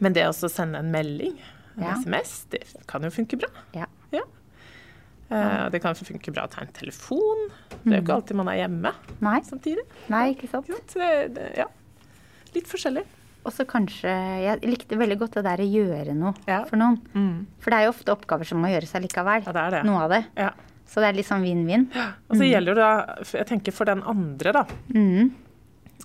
men 0.00 0.16
det 0.16 0.24
å 0.30 0.32
sende 0.32 0.80
en 0.80 0.88
melding, 0.94 1.36
en. 1.76 1.92
SMS, 2.00 2.32
det 2.54 2.62
kan 2.88 3.04
jo 3.04 3.12
funke 3.12 3.36
bra. 3.44 3.52
Ja. 3.76 3.90
Eh, 5.30 5.68
det 5.72 5.80
kan 5.82 5.94
funke 5.96 6.32
bra 6.34 6.44
å 6.46 6.50
ta 6.52 6.60
en 6.64 6.72
telefon. 6.76 7.46
Det 7.82 7.92
er 7.92 8.00
jo 8.00 8.04
ikke 8.04 8.16
alltid 8.18 8.36
man 8.36 8.48
er 8.52 8.58
hjemme 8.62 8.92
Nei, 9.24 9.38
samtidig. 9.46 9.84
nei, 10.12 10.34
ikke 10.34 10.48
sant. 10.52 10.68
Så 10.90 11.00
det, 11.00 11.10
det, 11.36 11.46
ja. 11.58 11.66
Litt 12.54 12.68
forskjellig. 12.70 13.04
Og 13.44 13.52
så 13.52 13.66
kanskje 13.68 14.08
Jeg 14.44 14.60
likte 14.64 14.96
veldig 14.96 15.18
godt 15.20 15.34
det 15.36 15.42
der 15.44 15.60
å 15.60 15.66
gjøre 15.68 16.14
noe 16.16 16.34
Ja. 16.48 16.62
for 16.68 16.76
noen. 16.80 17.00
Mm. 17.14 17.46
For 17.60 17.70
det 17.70 17.78
er 17.80 17.84
jo 17.88 17.94
ofte 17.96 18.12
oppgaver 18.14 18.48
som 18.48 18.60
må 18.62 18.70
gjøres 18.72 18.94
allikevel. 18.96 19.44
Ja, 19.48 19.52
det 19.56 19.64
er 19.64 19.70
det. 19.78 19.82
Noe 19.88 20.04
av 20.06 20.10
det. 20.14 20.22
Ja. 20.36 20.50
Så 20.86 21.00
det 21.00 21.08
er 21.08 21.16
litt 21.16 21.26
sånn 21.28 21.42
vinn-vinn. 21.42 21.88
Og 22.30 22.36
så 22.38 22.44
gjelder 22.46 22.76
det 22.76 22.84
da, 22.84 23.16
jeg 23.40 23.46
tenker 23.48 23.72
for 23.74 23.88
den 23.88 24.02
andre, 24.06 24.52
da. 24.52 24.64
Mm. 24.94 25.32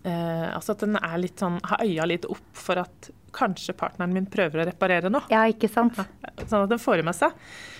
Eh, 0.04 0.48
altså 0.56 0.72
at 0.74 0.84
den 0.86 0.96
er 0.96 1.18
litt 1.20 1.40
sånn, 1.42 1.60
har 1.68 1.84
øya 1.84 2.08
litt 2.08 2.26
opp 2.32 2.44
for 2.56 2.80
at 2.80 3.10
kanskje 3.32 3.74
partneren 3.78 4.12
min 4.14 4.26
prøver 4.26 4.62
å 4.62 4.66
reparere 4.70 5.10
noe. 5.12 5.22
Ja, 5.30 5.44
ikke 5.52 5.70
sant. 5.70 5.96
Sånn 5.96 6.64
at 6.64 6.70
den 6.70 6.80
får 6.80 7.00
i 7.00 7.06
med 7.08 7.16
seg. 7.16 7.32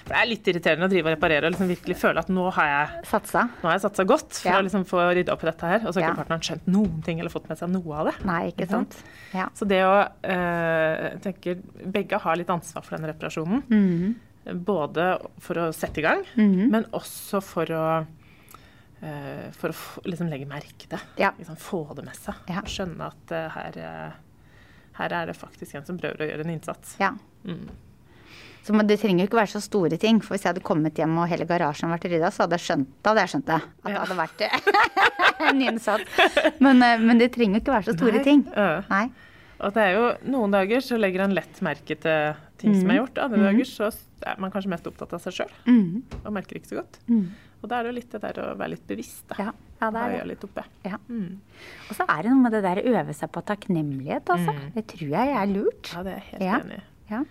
For 0.06 0.14
det 0.14 0.20
er 0.22 0.30
litt 0.30 0.48
irriterende 0.52 0.88
å 0.88 0.90
drive 0.90 1.06
og 1.12 1.16
reparere 1.18 1.46
og 1.48 1.54
liksom 1.54 1.68
virkelig 1.70 1.98
føle 1.98 2.20
at 2.24 2.30
nå 2.34 2.46
har 2.56 2.66
jeg, 2.72 3.04
Satsa. 3.12 3.44
nå 3.62 3.68
har 3.70 3.76
jeg 3.78 3.84
satsa 3.86 4.06
godt 4.10 4.34
for 4.42 4.50
Ja. 4.50 4.60
å 4.60 4.64
liksom 4.66 4.86
få 4.86 5.04
rydda 5.14 5.34
opp 5.34 5.44
i 5.44 5.50
dette 5.52 5.62
her, 5.68 5.80
og 5.86 5.94
så 5.94 6.00
har 6.02 6.08
Ja. 6.08 6.14
ikke 6.14 6.24
partneren 6.26 6.42
skjønt 6.42 6.68
noen 6.68 7.04
ting 7.04 7.20
eller 7.20 7.30
fått 7.30 7.50
med 7.50 7.58
seg 7.58 7.70
noe 7.70 7.94
av 7.96 8.06
det. 8.08 8.26
Nei, 8.26 8.52
ikke 8.52 8.66
Ikke 8.66 8.70
sant? 8.70 9.04
Ja. 9.34 9.50
Så 9.54 9.68
det 9.68 9.82
å 9.84 10.10
øh, 10.24 11.20
tenke 11.22 11.58
Begge 11.92 12.20
har 12.20 12.36
litt 12.36 12.48
ansvar 12.50 12.84
for 12.84 12.98
den 12.98 13.06
reparasjonen. 13.14 13.64
Mhm. 13.70 14.16
Både 14.66 15.20
for 15.40 15.56
å 15.56 15.74
sette 15.74 16.00
i 16.00 16.02
gang, 16.02 16.24
Mhm. 16.36 16.70
men 16.72 16.86
også 16.86 17.42
for 17.44 17.66
å 17.66 18.08
eh, 19.02 19.52
for 19.56 19.70
å 19.70 19.76
liksom 20.04 20.30
legge 20.30 20.48
merke 20.48 20.76
til 20.78 20.90
det. 20.90 21.00
Ja. 21.18 21.32
Liksom 21.40 21.56
få 21.58 21.96
det 21.96 22.04
med 22.06 22.16
seg. 22.16 22.36
Ja. 22.50 22.62
Skjønne 22.68 23.06
at 23.08 23.32
eh, 23.32 23.50
her, 23.50 23.78
eh, 23.78 24.12
her 25.00 25.16
er 25.22 25.30
det 25.32 25.38
faktisk 25.40 25.78
en 25.80 25.86
som 25.88 26.00
prøver 26.00 26.26
å 26.26 26.32
gjøre 26.32 26.48
en 26.48 26.58
innsats. 26.58 26.98
ja. 27.02 27.14
Mm. 27.46 27.70
Så 28.70 28.76
det 28.86 29.00
trenger 29.02 29.24
jo 29.24 29.30
ikke 29.30 29.40
være 29.40 29.50
så 29.56 29.62
store 29.64 29.98
ting. 29.98 30.20
For 30.22 30.36
hvis 30.36 30.44
jeg 30.46 30.52
hadde 30.52 30.62
kommet 30.66 31.00
hjem 31.00 31.16
og 31.18 31.30
hele 31.32 31.48
garasjen 31.50 31.90
vært 31.90 32.04
rydda, 32.12 32.30
så 32.36 32.44
hadde 32.44 32.60
jeg 32.60 32.66
skjønt, 32.68 32.92
da 33.02 33.14
hadde 33.14 33.24
jeg 33.24 33.32
skjønt 33.32 33.48
det. 33.48 33.58
At 33.64 33.88
det 33.88 34.02
hadde 34.04 34.18
vært 34.20 34.44
en 35.50 35.64
innsats. 35.64 36.20
Men, 36.62 36.84
eh, 36.86 37.02
men 37.02 37.22
det 37.22 37.32
trenger 37.34 37.58
jo 37.58 37.64
ikke 37.64 37.74
være 37.74 37.88
så 37.88 37.96
store 37.96 38.20
Nei. 38.20 38.26
ting. 38.28 38.44
Uh. 38.54 38.92
Nei. 38.92 39.08
Og 39.60 39.74
det 39.76 39.88
er 39.88 39.98
jo 39.98 40.04
noen 40.36 40.54
dager 40.54 40.84
så 40.86 41.00
legger 41.00 41.26
en 41.26 41.34
lett 41.36 41.64
merke 41.66 41.98
til 42.00 42.38
ting 42.62 42.76
som 42.78 42.94
er 42.94 43.02
gjort. 43.02 43.20
Andre 43.26 43.42
dager 43.50 43.68
så 43.68 43.90
er 44.28 44.40
man 44.44 44.54
kanskje 44.54 44.72
mest 44.72 44.88
opptatt 44.88 45.16
av 45.18 45.24
seg 45.24 45.40
sjøl 45.40 45.52
mm. 45.66 46.22
og 46.22 46.30
merker 46.36 46.60
ikke 46.60 46.72
så 46.72 46.80
godt. 46.80 47.02
Mhm. 47.10 47.26
Og 47.60 47.68
da 47.68 47.80
er 47.80 47.84
det 47.84 47.92
jo 47.92 47.98
litt 47.98 48.14
det 48.14 48.22
der 48.24 48.38
å 48.40 48.52
være 48.56 48.72
litt 48.78 48.86
bevisst. 48.88 49.26
Da. 49.34 49.50
Ja. 49.50 49.54
Ja, 49.82 49.90
det 49.96 50.02
er 50.04 50.12
det. 50.18 50.28
litt 50.28 50.44
oppe. 50.44 50.64
Ja. 50.86 50.98
Mm. 51.10 51.40
Og 51.90 51.96
så 51.96 52.06
er 52.10 52.22
det 52.24 52.32
noe 52.34 52.42
med 52.44 52.52
det 52.58 52.62
der 52.66 52.82
å 52.82 52.94
øve 53.00 53.14
seg 53.16 53.32
på 53.32 53.44
takknemlighet, 53.48 54.30
altså. 54.36 54.54
Mm. 54.58 54.74
Det 54.76 54.86
tror 54.94 55.10
jeg 55.16 55.36
er 55.42 55.46
lurt. 55.54 55.94
Ja, 55.94 56.04
det 56.04 56.12
er 56.14 56.20
jeg 56.20 56.28
helt 56.34 56.44
Ja. 56.44 56.60
enig 56.60 56.78
i. 56.80 56.84
Ja. 57.14 57.24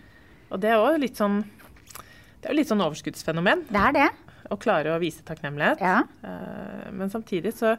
Og 0.50 0.60
det 0.60 0.70
er 0.72 0.76
òg 0.80 0.98
litt 1.00 1.16
sånn 1.20 1.42
det 2.40 2.46
er 2.46 2.52
jo 2.54 2.58
litt 2.60 2.68
sånn 2.70 2.80
overskuddsfenomen 2.84 3.64
Det 3.68 3.80
er 3.82 3.92
det. 3.92 4.08
å 4.50 4.56
klare 4.58 4.92
å 4.94 5.00
vise 5.02 5.22
takknemlighet. 5.26 5.80
Ja. 5.82 6.02
Eh, 6.22 6.90
Men 6.92 7.10
samtidig 7.10 7.52
så 7.52 7.76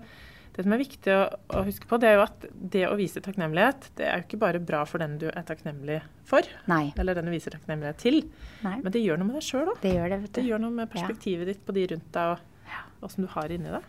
Det 0.53 0.63
som 0.65 0.73
er 0.73 0.79
viktig 0.81 1.07
å, 1.13 1.37
å 1.55 1.63
huske 1.63 1.87
på, 1.87 1.97
det 2.01 2.09
er 2.09 2.15
jo 2.17 2.23
at 2.25 2.45
det 2.51 2.81
å 2.89 2.95
vise 2.97 3.21
takknemlighet, 3.21 3.91
det 3.95 4.05
er 4.09 4.17
jo 4.17 4.23
ikke 4.25 4.39
bare 4.41 4.59
bra 4.59 4.81
for 4.83 4.97
den 4.99 5.17
du 5.17 5.27
er 5.29 5.43
takknemlig 5.47 6.01
for, 6.25 6.41
Nei. 6.67 6.91
eller 6.97 7.15
den 7.15 7.25
du 7.29 7.31
viser 7.31 7.51
takknemlighet 7.53 7.97
til, 7.97 8.17
Nei. 8.65 8.81
men 8.81 8.91
det 8.91 8.99
gjør 9.05 9.19
noe 9.21 9.27
med 9.29 9.35
deg 9.39 9.45
sjøl 9.45 9.69
òg. 9.71 9.79
Det 9.79 9.93
gjør 9.95 10.09
det, 10.09 10.17
vet 10.25 10.33
Det 10.33 10.43
gjør 10.49 10.59
noe 10.59 10.71
med 10.71 10.89
perspektivet 10.91 11.45
ditt 11.45 11.65
på 11.65 11.71
de 11.77 11.85
rundt 11.93 12.11
deg 12.11 12.33
og 12.33 13.07
åssen 13.07 13.23
du 13.23 13.27
har 13.31 13.47
inni 13.55 13.71
deg. 13.71 13.83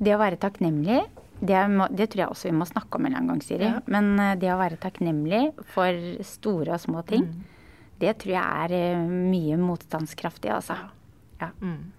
Det 0.00 0.14
å 0.16 0.20
være 0.20 0.38
takknemlig, 0.40 1.02
det, 1.40 1.60
må, 1.72 1.86
det 1.92 2.06
tror 2.12 2.22
jeg 2.24 2.32
også 2.34 2.48
vi 2.50 2.56
må 2.56 2.66
snakke 2.68 2.96
om 2.96 3.04
en 3.04 3.12
eller 3.12 3.20
annen 3.20 3.32
gang, 3.34 3.42
Siri. 3.44 3.68
Ja. 3.68 3.80
Men 3.92 4.10
eh, 4.20 4.34
det 4.40 4.50
å 4.52 4.58
være 4.60 4.78
takknemlig 4.80 5.42
for 5.74 6.00
store 6.24 6.76
og 6.76 6.80
små 6.84 7.02
ting, 7.08 7.26
Mm. 7.28 7.44
det 8.00 8.14
tror 8.22 8.32
jeg 8.32 8.64
er 8.64 8.72
eh, 8.78 9.04
mye 9.04 9.56
motstandskraftig, 9.60 10.50
altså. 10.56 10.76
Ja. 11.40 11.50
Mm. 11.60 11.92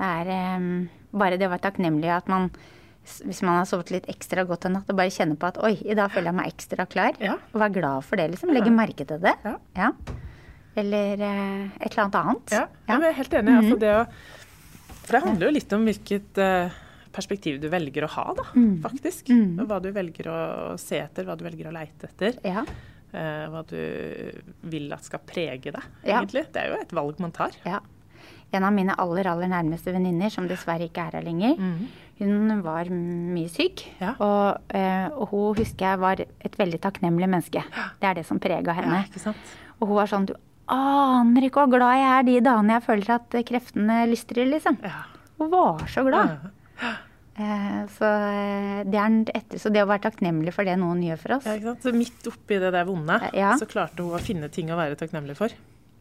Det 0.00 0.06
er 0.10 0.30
um, 0.56 0.68
bare 1.12 1.36
det 1.38 1.46
å 1.46 1.50
være 1.52 1.66
takknemlig 1.68 2.08
at 2.14 2.28
man 2.30 2.50
hvis 3.24 3.40
man 3.42 3.56
har 3.56 3.64
sovet 3.66 3.90
litt 3.90 4.06
ekstra 4.12 4.44
godt 4.46 4.66
en 4.68 4.74
natt, 4.76 4.90
og 4.92 4.96
bare 4.98 5.10
kjenner 5.10 5.38
på 5.40 5.48
at 5.48 5.56
oi, 5.64 5.72
i 5.88 5.94
dag 5.96 6.10
føler 6.12 6.28
jeg 6.30 6.36
meg 6.36 6.50
ekstra 6.52 6.84
klar. 6.86 7.16
Ja. 7.18 7.38
Og 7.54 7.58
være 7.62 7.74
glad 7.78 8.04
for 8.06 8.20
det, 8.20 8.26
liksom. 8.34 8.52
Legge 8.54 8.70
merke 8.70 9.06
til 9.08 9.18
det. 9.24 9.32
Ja. 9.74 9.88
Eller 10.78 11.22
eh, 11.24 11.64
et 11.80 11.88
eller 11.90 12.04
annet 12.04 12.18
annet. 12.20 12.52
Ja, 12.54 12.60
Ja. 12.86 12.98
jeg 13.00 13.08
er 13.08 13.16
helt 13.18 13.34
enig. 13.40 13.56
Altså 13.62 13.78
det 13.80 13.90
å, 13.96 14.04
for 15.00 15.16
det 15.16 15.22
handler 15.24 15.48
jo 15.48 15.54
litt 15.56 15.72
om 15.74 15.88
hvilket 15.88 16.40
eh, 16.44 16.76
perspektiv 17.12 17.60
du 17.60 17.68
velger 17.72 18.04
å 18.06 18.10
ha, 18.14 18.26
da, 18.38 18.44
faktisk. 18.84 19.28
Mm. 19.34 19.56
Hva 19.66 19.80
du 19.82 19.90
velger 19.92 20.28
å 20.30 20.40
se 20.78 21.00
etter, 21.02 21.24
hva 21.26 21.36
du 21.36 21.44
velger 21.44 21.68
å 21.70 21.74
leite 21.74 22.06
etter. 22.10 22.36
Ja. 22.46 22.64
eh, 23.12 23.46
hva 23.50 23.64
du 23.66 23.76
vil 24.70 24.92
at 24.94 25.04
skal 25.04 25.20
prege 25.26 25.72
deg, 25.72 25.82
Ja. 26.06 26.20
egentlig. 26.20 26.46
Det 26.52 26.62
er 26.62 26.68
jo 26.70 26.80
et 26.80 26.92
valg 26.92 27.18
man 27.20 27.32
tar. 27.32 27.50
ja. 27.64 27.80
En 28.52 28.64
av 28.66 28.72
mine 28.74 28.90
aller, 28.98 29.28
aller 29.30 29.46
nærmeste 29.46 29.92
venninner, 29.94 30.28
som 30.28 30.48
dessverre 30.48 30.88
ikke 30.88 31.04
er 31.06 31.12
her 31.20 31.22
lenger, 31.22 31.54
hun 32.18 32.62
var 32.62 32.84
mye 32.90 33.48
syk. 33.48 33.84
Ja. 34.00 34.14
Og, 34.18 34.58
eh, 34.74 35.06
og 35.14 35.28
hun 35.30 35.54
husker 35.54 35.86
jeg 35.86 35.98
var 36.02 36.20
et 36.20 36.56
veldig 36.58 36.80
takknemlig 36.82 37.28
menneske. 37.30 37.62
Det 38.00 38.08
er 38.10 38.14
det 38.18 38.26
som 38.26 38.40
prega 38.42 38.74
henne. 38.74 39.04
Og 39.80 39.86
hun 39.88 39.96
var 39.96 40.06
sånn 40.10 40.26
Du 40.26 40.34
aner 40.68 41.42
ikke 41.46 41.62
hvor 41.62 41.70
glad 41.78 41.94
jeg 41.98 42.10
er 42.10 42.22
de 42.26 42.40
dagene 42.50 42.74
jeg 42.76 42.82
føler 42.88 43.14
at 43.14 43.30
kreftene 43.46 44.00
lystrer, 44.10 44.46
liksom. 44.50 44.78
Ja. 44.82 45.04
Hun 45.38 45.50
var 45.50 45.78
så 45.86 46.02
glad. 46.04 46.50
Ja. 46.80 46.92
Eh, 47.40 47.82
så, 47.96 48.04
eh, 48.04 48.84
det 48.90 49.00
er 49.00 49.18
etter, 49.38 49.60
så 49.62 49.72
det 49.72 49.84
å 49.84 49.88
være 49.88 50.04
takknemlig 50.10 50.52
for 50.52 50.66
det 50.68 50.74
noen 50.80 51.00
gjør 51.06 51.20
for 51.22 51.36
oss 51.38 51.46
Ja? 51.48 51.74
Så 51.80 51.92
midt 51.96 52.26
oppi 52.28 52.58
det 52.60 52.72
der 52.74 52.84
vonde, 52.84 53.16
Ja. 53.32 53.54
så 53.56 53.68
klarte 53.70 54.02
hun 54.02 54.16
å 54.18 54.20
finne 54.20 54.50
ting 54.52 54.68
å 54.68 54.76
være 54.76 54.98
takknemlig 54.98 55.36
for. 55.38 55.54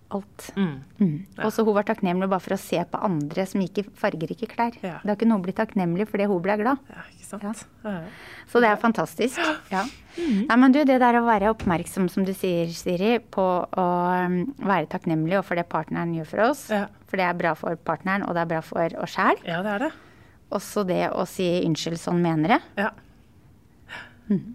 Alt. 0.09 0.50
Mm. 0.57 0.81
Mm. 1.00 1.17
Og 1.45 1.51
så 1.53 1.63
hun 1.63 1.75
var 1.75 1.86
takknemlig 1.86 2.27
bare 2.31 2.41
for 2.41 2.55
å 2.55 2.59
se 2.59 2.81
på 2.81 2.98
andre 3.05 3.45
som 3.45 3.62
gikk 3.62 3.77
i 3.77 3.83
fargerike 3.83 4.50
klær. 4.50 4.74
Ja. 4.81 4.98
Det 5.03 5.12
har 5.12 5.15
ikke 5.15 5.29
noe 5.29 5.38
å 5.38 5.45
bli 5.45 5.53
takknemlig 5.53 6.07
fordi 6.09 6.25
hun 6.25 6.41
ble 6.41 6.57
glad. 6.57 6.81
Ja? 6.89 7.03
Ja. 7.29 7.53
Ja. 7.86 8.00
Så 8.50 8.59
det 8.59 8.71
er 8.71 8.79
fantastisk. 8.81 9.38
Ja. 9.69 9.86
Nei, 10.17 10.55
men 10.57 10.74
du, 10.74 10.81
det 10.83 10.98
der 11.00 11.15
å 11.15 11.24
være 11.24 11.51
oppmerksom, 11.53 12.09
som 12.12 12.25
du 12.25 12.33
sier, 12.33 12.67
Siri, 12.74 13.19
på 13.21 13.43
å 13.69 13.86
um, 14.25 14.41
være 14.57 14.89
takknemlig 14.91 15.38
og 15.38 15.45
for 15.48 15.55
det 15.55 15.67
partneren 15.69 16.12
gjør 16.17 16.27
for 16.27 16.45
oss. 16.50 16.65
Ja. 16.74 16.88
For 17.07 17.21
det 17.21 17.27
er 17.29 17.38
bra 17.39 17.53
for 17.55 17.77
partneren, 17.77 18.25
og 18.25 18.33
det 18.36 18.41
er 18.43 18.50
bra 18.50 18.59
for 18.65 18.98
oss 19.00 19.13
sjæl. 19.15 19.39
ja, 19.48 19.62
det 19.63 19.77
er 19.77 19.86
det. 19.86 19.91
Også 20.51 20.86
det 20.88 21.03
å 21.13 21.25
si 21.29 21.46
unnskyld, 21.65 22.00
sånn 22.01 22.22
mener 22.24 22.56
jeg. 22.58 22.62
Ja. 22.77 22.91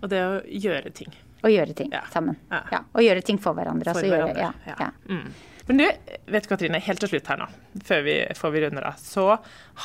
Og 0.02 0.06
det 0.10 0.20
å 0.22 0.34
gjøre 0.46 0.90
ting. 0.94 1.12
Å 1.44 1.50
gjøre 1.50 1.74
ting 1.76 1.90
Ja. 1.92 2.04
sammen. 2.12 2.36
Ja. 2.50 2.62
Ja. 2.72 2.78
Og 2.94 3.02
gjøre 3.02 3.22
ting 3.24 3.38
for 3.38 3.54
hverandre. 3.54 3.92
For 3.92 4.00
altså 4.00 4.06
gjøre- 4.10 4.34
hverandre. 4.34 4.54
Ja. 4.66 4.74
Ja. 4.80 4.90
Mm. 5.08 5.32
Men 5.66 5.76
du, 5.78 5.84
vet 6.28 6.42
du 6.42 6.48
Katrine, 6.48 6.78
helt 6.78 7.00
til 7.00 7.08
slutt 7.08 7.26
her 7.26 7.38
nå, 7.38 7.46
før 7.82 8.02
vi, 8.04 8.14
før 8.36 8.52
vi 8.52 8.60
runder 8.66 8.84
av, 8.84 8.94
så 9.00 9.38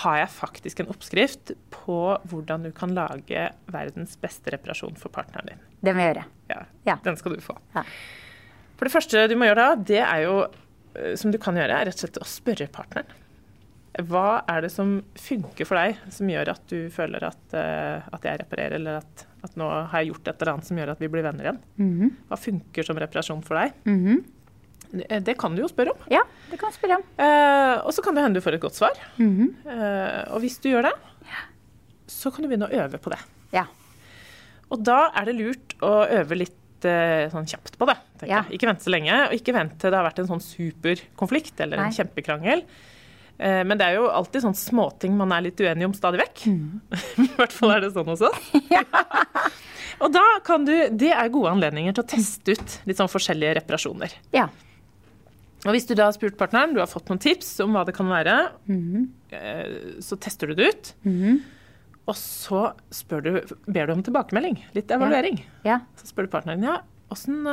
har 0.03 0.17
jeg 0.17 0.27
faktisk 0.29 0.79
en 0.81 0.87
oppskrift 0.91 1.53
på 1.71 1.99
hvordan 2.27 2.63
du 2.63 2.71
kan 2.75 2.93
lage 2.93 3.45
verdens 3.71 4.17
beste 4.17 4.51
reparasjon 4.51 4.97
for 4.97 5.09
partneren 5.09 5.45
din. 5.53 5.59
Det 5.81 5.93
må 5.95 5.99
jeg 6.03 6.15
gjøre. 6.15 6.25
Ja, 6.49 6.63
Ja. 6.85 6.95
Den 7.03 7.15
skal 7.15 7.33
du 7.35 7.39
få. 7.41 7.57
Ja. 7.75 7.83
For 8.77 8.85
det 8.85 8.91
første 8.93 9.27
du 9.29 9.35
må 9.35 9.45
gjøre 9.47 9.55
da, 9.55 9.75
det 9.75 9.99
er 10.03 10.23
jo, 10.23 10.47
eh, 10.95 11.15
som 11.15 11.31
du 11.31 11.37
kan 11.37 11.55
gjøre, 11.55 11.71
er 11.81 11.85
rett 11.85 12.03
og 12.03 12.09
slett 12.09 12.19
å 12.19 12.27
spørre 12.27 12.67
partneren. 12.69 13.05
Hva 13.97 14.43
er 14.47 14.61
det 14.61 14.69
som 14.71 14.99
funker 15.17 15.65
for 15.65 15.79
deg, 15.79 15.97
som 16.13 16.29
gjør 16.29 16.51
at 16.53 16.61
du 16.69 16.89
føler 16.93 17.23
at, 17.25 17.55
eh, 17.57 18.05
at 18.13 18.27
jeg 18.27 18.41
reparerer, 18.43 18.75
eller 18.77 18.99
at, 19.01 19.23
at 19.43 19.55
nå 19.57 19.65
har 19.65 20.03
jeg 20.03 20.11
gjort 20.11 20.29
et 20.29 20.41
eller 20.43 20.53
annet 20.53 20.67
som 20.69 20.77
gjør 20.77 20.91
at 20.93 21.01
vi 21.01 21.09
blir 21.09 21.25
venner 21.25 21.47
igjen? 21.49 21.61
Mhm. 21.81 22.11
Hva 22.29 22.37
funker 22.39 22.85
som 22.85 22.99
reparasjon 23.01 23.41
for 23.45 23.59
deg? 23.59 23.73
Mm 23.89 24.19
Det, 24.89 25.19
det 25.21 25.35
kan 25.37 25.53
du 25.53 25.61
jo 25.61 25.67
spørre 25.69 25.91
om. 25.93 25.99
Ja, 26.09 26.23
det 26.49 26.57
kan 26.57 26.71
jeg 26.71 26.79
spørre 26.79 26.95
om. 26.97 27.03
Eh, 27.21 27.75
og 27.85 27.91
så 27.93 28.01
kan 28.01 28.15
det 28.17 28.23
hende 28.25 28.39
du 28.39 28.45
får 28.45 28.55
et 28.57 28.63
godt 28.63 28.77
svar. 28.77 28.97
Mhm. 29.17 29.51
Eh, 29.69 30.21
og 30.33 30.39
hvis 30.41 30.57
du 30.63 30.71
gjør 30.71 30.87
det, 30.89 30.95
så 32.09 32.31
kan 32.33 32.41
du 32.41 32.49
begynne 32.49 32.69
å 32.69 32.73
øve 32.85 32.97
på 32.97 33.11
det. 33.13 33.19
Ja. 33.53 33.67
Og 34.69 34.81
da 34.85 35.11
er 35.17 35.29
det 35.29 35.35
lurt 35.37 35.75
å 35.85 35.91
øve 36.09 36.37
litt 36.37 36.85
eh, 36.89 37.29
sånn 37.29 37.45
kjapt 37.49 37.77
på 37.77 37.85
det. 37.89 37.97
Ja. 38.29 38.43
Ikke 38.49 38.69
vente 38.69 38.85
så 38.85 38.93
lenge, 38.93 39.13
og 39.27 39.35
ikke 39.37 39.53
vente 39.53 39.77
til 39.81 39.93
det 39.93 39.99
har 39.99 40.07
vært 40.09 40.23
en 40.23 40.31
sånn 40.31 40.41
superkonflikt 40.41 41.61
eller 41.65 41.85
en 41.85 41.93
kjempekrangel. 41.93 42.65
Eh, 43.39 43.63
Men 43.63 43.79
det 43.79 43.87
er 43.87 43.97
jo 43.99 44.09
alltid 44.11 44.43
sånn 44.43 44.57
småting 44.57 45.15
man 45.17 45.31
er 45.35 45.47
litt 45.47 45.59
uenig 45.63 45.87
om 45.87 45.95
stadig 45.95 46.21
vekk. 46.25 46.45
I 47.25 47.29
hvert 47.37 47.55
fall 47.55 47.75
er 47.75 47.85
det 47.85 47.93
sånn 47.95 48.09
hos 48.11 48.23
oss. 48.27 48.49
Og 50.03 50.11
da 50.15 50.25
kan 50.45 50.65
du, 50.67 50.73
det 50.95 51.13
er 51.15 51.31
gode 51.33 51.53
anledninger 51.55 51.95
til 51.95 52.03
å 52.03 52.09
teste 52.15 52.55
ut 52.55 52.75
litt 52.89 52.99
sånn 52.99 53.11
forskjellige 53.11 53.59
reparasjoner. 53.61 54.15
Ja. 54.35 54.49
Og 55.67 55.73
hvis 55.75 55.87
du 55.89 55.95
da 55.95 56.07
har 56.07 56.15
spurt 56.15 56.37
partneren, 56.39 56.75
du 56.75 56.79
har 56.79 56.87
fått 56.87 57.09
noen 57.11 57.19
tips 57.19 57.57
om 57.65 57.73
hva 57.75 57.83
det 57.87 57.95
kan 57.97 58.07
være, 58.07 58.35
mm. 58.71 59.07
så 59.99 60.15
tester 60.23 60.47
du 60.47 60.55
det 60.55 60.69
ut. 60.71 60.91
Og 62.07 62.15
så 62.15 62.61
du, 62.95 63.33
ber 63.67 63.89
du 63.89 63.91
om 63.91 64.05
tilbakemelding, 64.07 64.55
litt 64.77 64.93
evaluering. 64.95 65.41
Ja. 65.67 65.81
Så 65.99 66.07
spør 66.13 66.29
du 66.29 66.31
partneren 66.31 66.63
ja, 66.63 66.77
åssen 67.11 67.43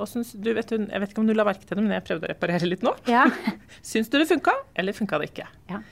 åssen 0.00 0.24
du 0.42 0.52
vet, 0.56 0.70
Jeg 0.70 1.00
vet 1.00 1.12
ikke 1.12 1.22
om 1.22 1.28
du 1.28 1.34
la 1.36 1.44
merke 1.46 1.66
til 1.66 1.78
det, 1.78 1.84
men 1.84 1.94
jeg 1.96 2.04
prøvde 2.08 2.26
å 2.26 2.32
reparere 2.32 2.66
litt 2.68 2.82
nå. 2.86 2.94
Ja. 3.10 3.26
Syns 3.82 4.10
du 4.10 4.18
det 4.18 4.28
funka, 4.30 4.54
eller 4.74 4.96
funka 4.96 5.20
det 5.22 5.30
ikke? 5.32 5.48
Ja. 5.70 5.82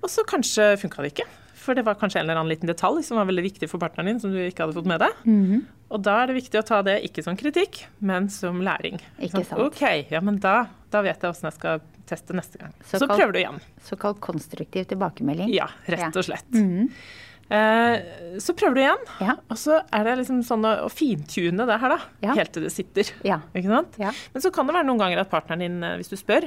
Og 0.00 0.10
så 0.12 0.24
kanskje 0.28 0.74
funka 0.80 1.04
det 1.04 1.14
ikke. 1.14 1.28
For 1.60 1.76
det 1.76 1.84
var 1.84 1.98
kanskje 2.00 2.22
en 2.22 2.24
eller 2.28 2.40
annen 2.40 2.52
liten 2.54 2.70
detalj 2.70 3.02
som 3.04 3.18
var 3.20 3.28
veldig 3.28 3.44
viktig 3.44 3.68
for 3.68 3.82
partneren 3.82 4.14
din, 4.14 4.20
som 4.22 4.32
du 4.32 4.38
ikke 4.40 4.64
hadde 4.64 4.76
fått 4.78 4.88
med 4.88 5.02
deg. 5.04 5.22
Mhm. 5.28 5.60
Og 5.90 6.02
da 6.06 6.20
er 6.22 6.30
det 6.30 6.36
viktig 6.36 6.60
å 6.60 6.66
ta 6.68 6.76
det 6.86 7.00
ikke 7.08 7.22
som 7.26 7.34
kritikk, 7.36 7.80
men 7.98 8.28
som 8.30 8.60
læring. 8.62 9.00
Ikke 9.18 9.42
sant. 9.42 9.58
OK, 9.64 9.82
ja, 10.12 10.20
men 10.22 10.38
da, 10.38 10.68
da 10.94 11.00
vet 11.02 11.18
jeg 11.18 11.32
åssen 11.34 11.48
jeg 11.50 11.56
skal 11.56 11.80
teste 12.06 12.36
neste 12.38 12.60
gang. 12.60 12.70
Så, 12.86 13.00
Så 13.02 13.08
prøver 13.10 13.34
du 13.34 13.40
igjen. 13.40 13.58
Såkalt 13.88 14.20
konstruktiv 14.22 14.86
tilbakemelding. 14.92 15.50
Ja, 15.54 15.66
rett 15.90 16.14
og 16.14 16.26
slett. 16.28 16.46
Mhm. 16.54 16.86
Eh, 16.86 17.29
så 17.50 18.54
prøver 18.54 18.74
du 18.76 18.80
igjen, 18.84 19.00
Ja. 19.20 19.34
og 19.50 19.58
så 19.58 19.80
er 19.92 20.04
det 20.06 20.12
liksom 20.20 20.42
sånn 20.46 20.62
å, 20.68 20.72
å 20.86 20.90
fintune 20.92 21.66
det 21.66 21.78
her, 21.82 21.96
da. 21.96 21.98
Ja. 22.22 22.34
Helt 22.38 22.52
til 22.54 22.62
det 22.62 22.70
sitter. 22.74 23.10
Ja. 23.26 23.40
Ikke 23.58 23.72
sant? 23.72 23.98
Men 23.98 24.44
så 24.44 24.52
kan 24.54 24.68
det 24.70 24.76
være 24.76 24.86
noen 24.86 25.00
ganger 25.02 25.22
at 25.24 25.30
partneren 25.32 25.64
din, 25.64 25.80
eh, 25.82 25.96
hvis 25.98 26.12
du 26.12 26.16
spør, 26.20 26.46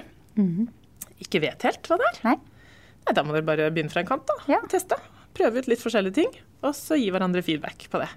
ikke 1.23 1.41
vet 1.43 1.65
helt 1.67 1.89
hva 1.91 1.97
det 1.99 2.07
er. 2.11 2.21
Nei. 2.29 2.37
Nei, 3.03 3.13
da 3.17 3.23
må 3.27 3.35
dere 3.35 3.43
bare 3.47 3.67
begynne 3.75 3.91
fra 3.91 3.99
en 4.03 4.07
kant 4.07 4.23
da, 4.29 4.37
og 4.61 4.69
teste. 4.71 4.95
Prøve 5.35 5.59
ut 5.59 5.67
litt 5.67 5.81
forskjellige 5.83 6.15
ting, 6.21 6.31
og 6.63 6.71
så 6.77 6.95
gi 6.99 7.09
hverandre 7.11 7.43
feedback 7.43 7.87
på 7.91 7.99
det. 7.99 8.09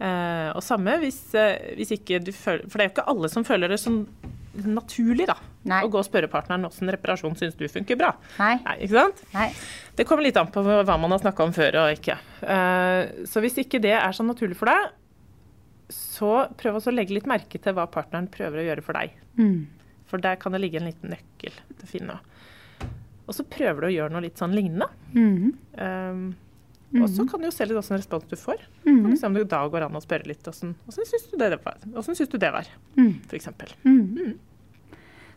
Eh, 0.00 0.48
og 0.54 0.62
samme 0.64 0.94
hvis, 1.02 1.20
eh, 1.34 1.74
hvis 1.76 1.90
ikke 1.96 2.20
du 2.22 2.30
føler 2.30 2.68
For 2.70 2.78
det 2.78 2.84
er 2.84 2.88
jo 2.88 2.92
ikke 2.94 3.06
alle 3.10 3.28
som 3.32 3.42
føler 3.44 3.68
det 3.72 3.80
som 3.82 4.06
naturlig, 4.54 5.26
da. 5.26 5.34
Nei. 5.68 5.82
Å 5.84 5.90
gå 5.92 5.98
og 6.00 6.06
spørre 6.06 6.30
partneren 6.32 6.64
åssen 6.68 6.88
reparasjon 6.92 7.36
syns 7.38 7.56
du 7.58 7.66
funker 7.68 7.98
bra. 8.00 8.14
Nei. 8.38 8.54
Nei, 8.64 8.76
ikke 8.86 8.96
sant? 9.02 9.22
Nei. 9.34 9.50
Det 9.98 10.06
kommer 10.08 10.24
litt 10.24 10.36
an 10.40 10.48
på 10.54 10.62
hva 10.64 10.96
man 11.00 11.10
har 11.12 11.20
snakka 11.22 11.44
om 11.44 11.52
før 11.56 11.76
og 11.82 11.92
ikke. 11.98 12.16
Eh, 12.42 13.26
Så 13.28 13.42
hvis 13.44 13.58
ikke 13.64 13.80
det 13.84 13.92
er 13.98 14.12
så 14.16 14.24
naturlig 14.26 14.56
for 14.56 14.70
deg, 14.72 14.90
så 15.92 16.32
prøv 16.60 16.76
også 16.80 16.90
å 16.92 16.96
legge 16.96 17.14
litt 17.16 17.28
merke 17.30 17.60
til 17.60 17.72
hva 17.76 17.86
partneren 17.90 18.28
prøver 18.32 18.60
å 18.62 18.66
gjøre 18.66 18.84
for 18.84 18.98
deg. 18.98 19.14
Mm. 19.38 19.66
For 20.08 20.20
der 20.24 20.36
kan 20.40 20.52
det 20.52 20.60
ligge 20.64 20.80
en 20.80 20.88
liten 20.88 21.12
nøkkel 21.14 21.52
til 21.52 21.84
å 21.86 21.88
finne. 21.88 22.18
Og 23.28 23.34
så 23.36 23.44
prøver 23.44 23.84
du 23.84 23.86
å 23.90 23.94
gjøre 23.94 24.12
noe 24.14 24.24
litt 24.24 24.40
sånn 24.40 24.54
lignende. 24.56 24.88
Mhm. 25.12 25.54
Um, 25.78 26.28
og 27.02 27.10
så 27.12 27.26
kan 27.28 27.42
du 27.42 27.44
jo 27.44 27.52
se 27.52 27.66
litt 27.68 27.76
åssen 27.76 27.98
respons 28.00 28.24
du 28.30 28.36
får. 28.40 28.62
Kan 28.86 29.10
du 29.10 29.16
se 29.20 29.26
om 29.28 29.34
det 29.36 29.42
da 29.52 29.58
går 29.68 29.84
an 29.84 29.96
å 29.98 30.00
spørre 30.00 30.24
litt 30.30 30.46
åssen 30.48 30.70
syns 30.88 31.26
du 31.28 31.36
det 31.36 31.58
var, 31.60 31.76
hvordan 31.84 32.16
syns 32.16 32.30
du 32.32 32.38
det 32.40 32.48
var, 32.54 32.64
Mm. 32.96 33.18
for 33.28 33.36
eksempel. 33.36 33.68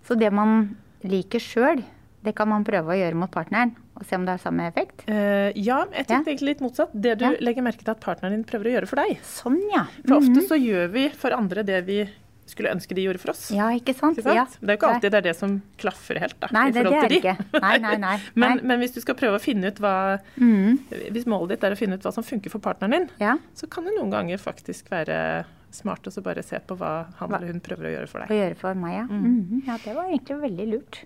Så 0.08 0.18
det 0.20 0.32
man 0.34 0.76
liker 1.04 1.40
sjøl, 1.42 1.84
det 2.24 2.36
kan 2.38 2.48
man 2.52 2.64
prøve 2.64 2.94
å 2.94 2.98
gjøre 3.00 3.18
mot 3.18 3.32
partneren, 3.34 3.72
og 3.98 4.06
se 4.06 4.16
om 4.16 4.26
det 4.26 4.36
har 4.36 4.42
samme 4.44 4.68
effekt. 4.70 5.04
Uh, 5.10 5.50
ja, 5.58 5.84
jeg 5.94 6.08
tenkte 6.10 6.30
egentlig 6.34 6.52
litt 6.56 6.62
motsatt. 6.62 6.92
Det 6.94 7.18
du 7.18 7.26
Ja. 7.26 7.32
legger 7.42 7.64
merke 7.66 7.82
til 7.84 7.92
at 7.96 8.00
partneren 8.02 8.36
din 8.36 8.44
prøver 8.46 8.70
å 8.70 8.74
gjøre 8.78 8.88
for 8.90 8.96
deg. 9.02 9.18
Sånn, 9.26 9.58
ja. 9.74 9.86
For 10.06 10.18
ofte 10.20 10.38
Mhm. 10.42 10.48
så 10.48 10.58
gjør 10.62 10.92
vi 10.94 11.10
for 11.10 11.32
andre 11.34 11.64
det 11.64 11.86
vi 11.86 12.10
skulle 12.52 12.70
ønske 12.74 12.94
de 12.94 13.06
gjorde 13.06 13.20
for 13.22 13.32
oss. 13.32 13.50
Ja, 13.52 13.70
ikke 13.72 13.94
sant? 13.96 14.18
Ikke 14.18 14.24
sant? 14.24 14.36
Ja. 14.36 14.46
Det 14.60 14.70
er 14.70 14.76
jo 14.76 14.78
ikke 14.78 14.94
alltid 14.94 15.12
det 15.12 15.20
er 15.22 15.22
det 15.30 15.36
som 15.38 15.62
klaffer 15.80 16.20
helt. 16.20 16.38
Da, 16.42 16.48
Nei, 16.52 16.66
det, 16.72 16.84
det 16.84 16.94
er 16.94 17.08
det 17.08 17.10
de. 17.10 17.20
ikke. 17.22 17.62
Nei, 17.62 17.78
nei, 17.78 17.96
nei. 17.98 18.18
Men, 18.36 18.60
men 18.68 18.80
hvis 18.82 18.94
du 18.94 19.00
skal 19.02 19.16
prøve 19.16 19.38
å 19.38 19.42
finne 19.42 19.68
ut 19.72 19.80
hva 19.80 20.20
mm. 20.38 20.80
Hvis 21.14 21.26
målet 21.26 21.50
ditt 21.56 21.64
er 21.64 21.72
å 21.72 21.78
finne 21.78 21.94
ut 21.96 22.02
hva 22.04 22.12
som 22.14 22.24
funker 22.24 22.52
for 22.52 22.60
partneren 22.60 22.92
din, 22.92 23.10
Ja, 23.22 23.38
så 23.56 23.70
kan 23.70 23.86
det 23.86 23.96
noen 23.98 24.12
ganger 24.12 24.38
faktisk 24.38 24.90
være 24.92 25.46
smart 25.72 26.04
å 26.08 26.24
bare 26.24 26.44
se 26.44 26.60
på 26.60 26.76
hva 26.78 27.08
han 27.20 27.34
eller 27.34 27.52
hun 27.54 27.62
prøver 27.62 27.88
å 27.90 27.96
gjøre 27.98 28.08
for 28.10 28.20
deg. 28.20 28.30
å 28.30 28.40
gjøre 28.42 28.58
for 28.58 28.74
meg, 28.76 28.94
ja. 29.00 29.06
Mhm. 29.08 29.64
Ja, 29.68 29.78
det 29.84 29.96
var 29.96 30.06
egentlig 30.10 30.42
veldig 30.42 30.68
lurt. 30.74 31.02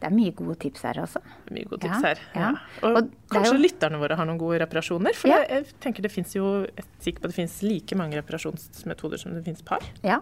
Det 0.00 0.10
er 0.10 0.16
mye 0.16 0.34
gode 0.36 0.58
tips 0.60 0.82
her 0.82 0.94
også. 1.00 1.20
Mye 1.50 1.64
gode 1.70 1.86
Ja, 1.86 1.94
tips 1.94 2.02
her. 2.04 2.18
ja. 2.34 2.48
Og, 2.82 2.90
Og 2.96 2.96
er 3.04 3.08
kanskje 3.30 3.54
jo- 3.54 3.62
lytterne 3.62 3.98
våre 3.98 4.16
har 4.16 4.26
noen 4.26 4.38
gode 4.38 4.58
reparasjoner. 4.60 5.14
For 5.14 5.28
Ja. 5.28 5.38
jeg, 5.48 5.66
tenker 5.80 6.02
det 6.02 6.10
finnes 6.12 6.34
jo 6.34 6.62
Jeg 6.64 6.74
er 6.76 6.84
sikker 7.00 7.20
på 7.22 7.28
det 7.30 7.34
finnes 7.34 7.62
like 7.62 7.94
mange 7.96 8.12
reparasjonsmetoder 8.20 9.18
som 9.18 9.32
det 9.32 9.44
finnes 9.44 9.62
par. 9.64 9.80
Ja. 10.02 10.20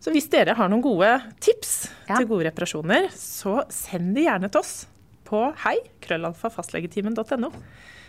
Så 0.00 0.10
hvis 0.12 0.28
dere 0.28 0.54
har 0.54 0.68
noen 0.68 0.82
gode 0.82 1.22
tips 1.40 1.88
Ja. 2.08 2.16
til 2.16 2.26
gode 2.26 2.44
reparasjoner, 2.50 3.08
så 3.12 3.64
send 3.70 4.14
de 4.14 4.24
gjerne 4.24 4.50
til 4.50 4.58
oss 4.58 4.86
på 5.24 5.54
hei, 5.56 5.76
krøllalfa.fastlegetimen.no. 6.02 7.52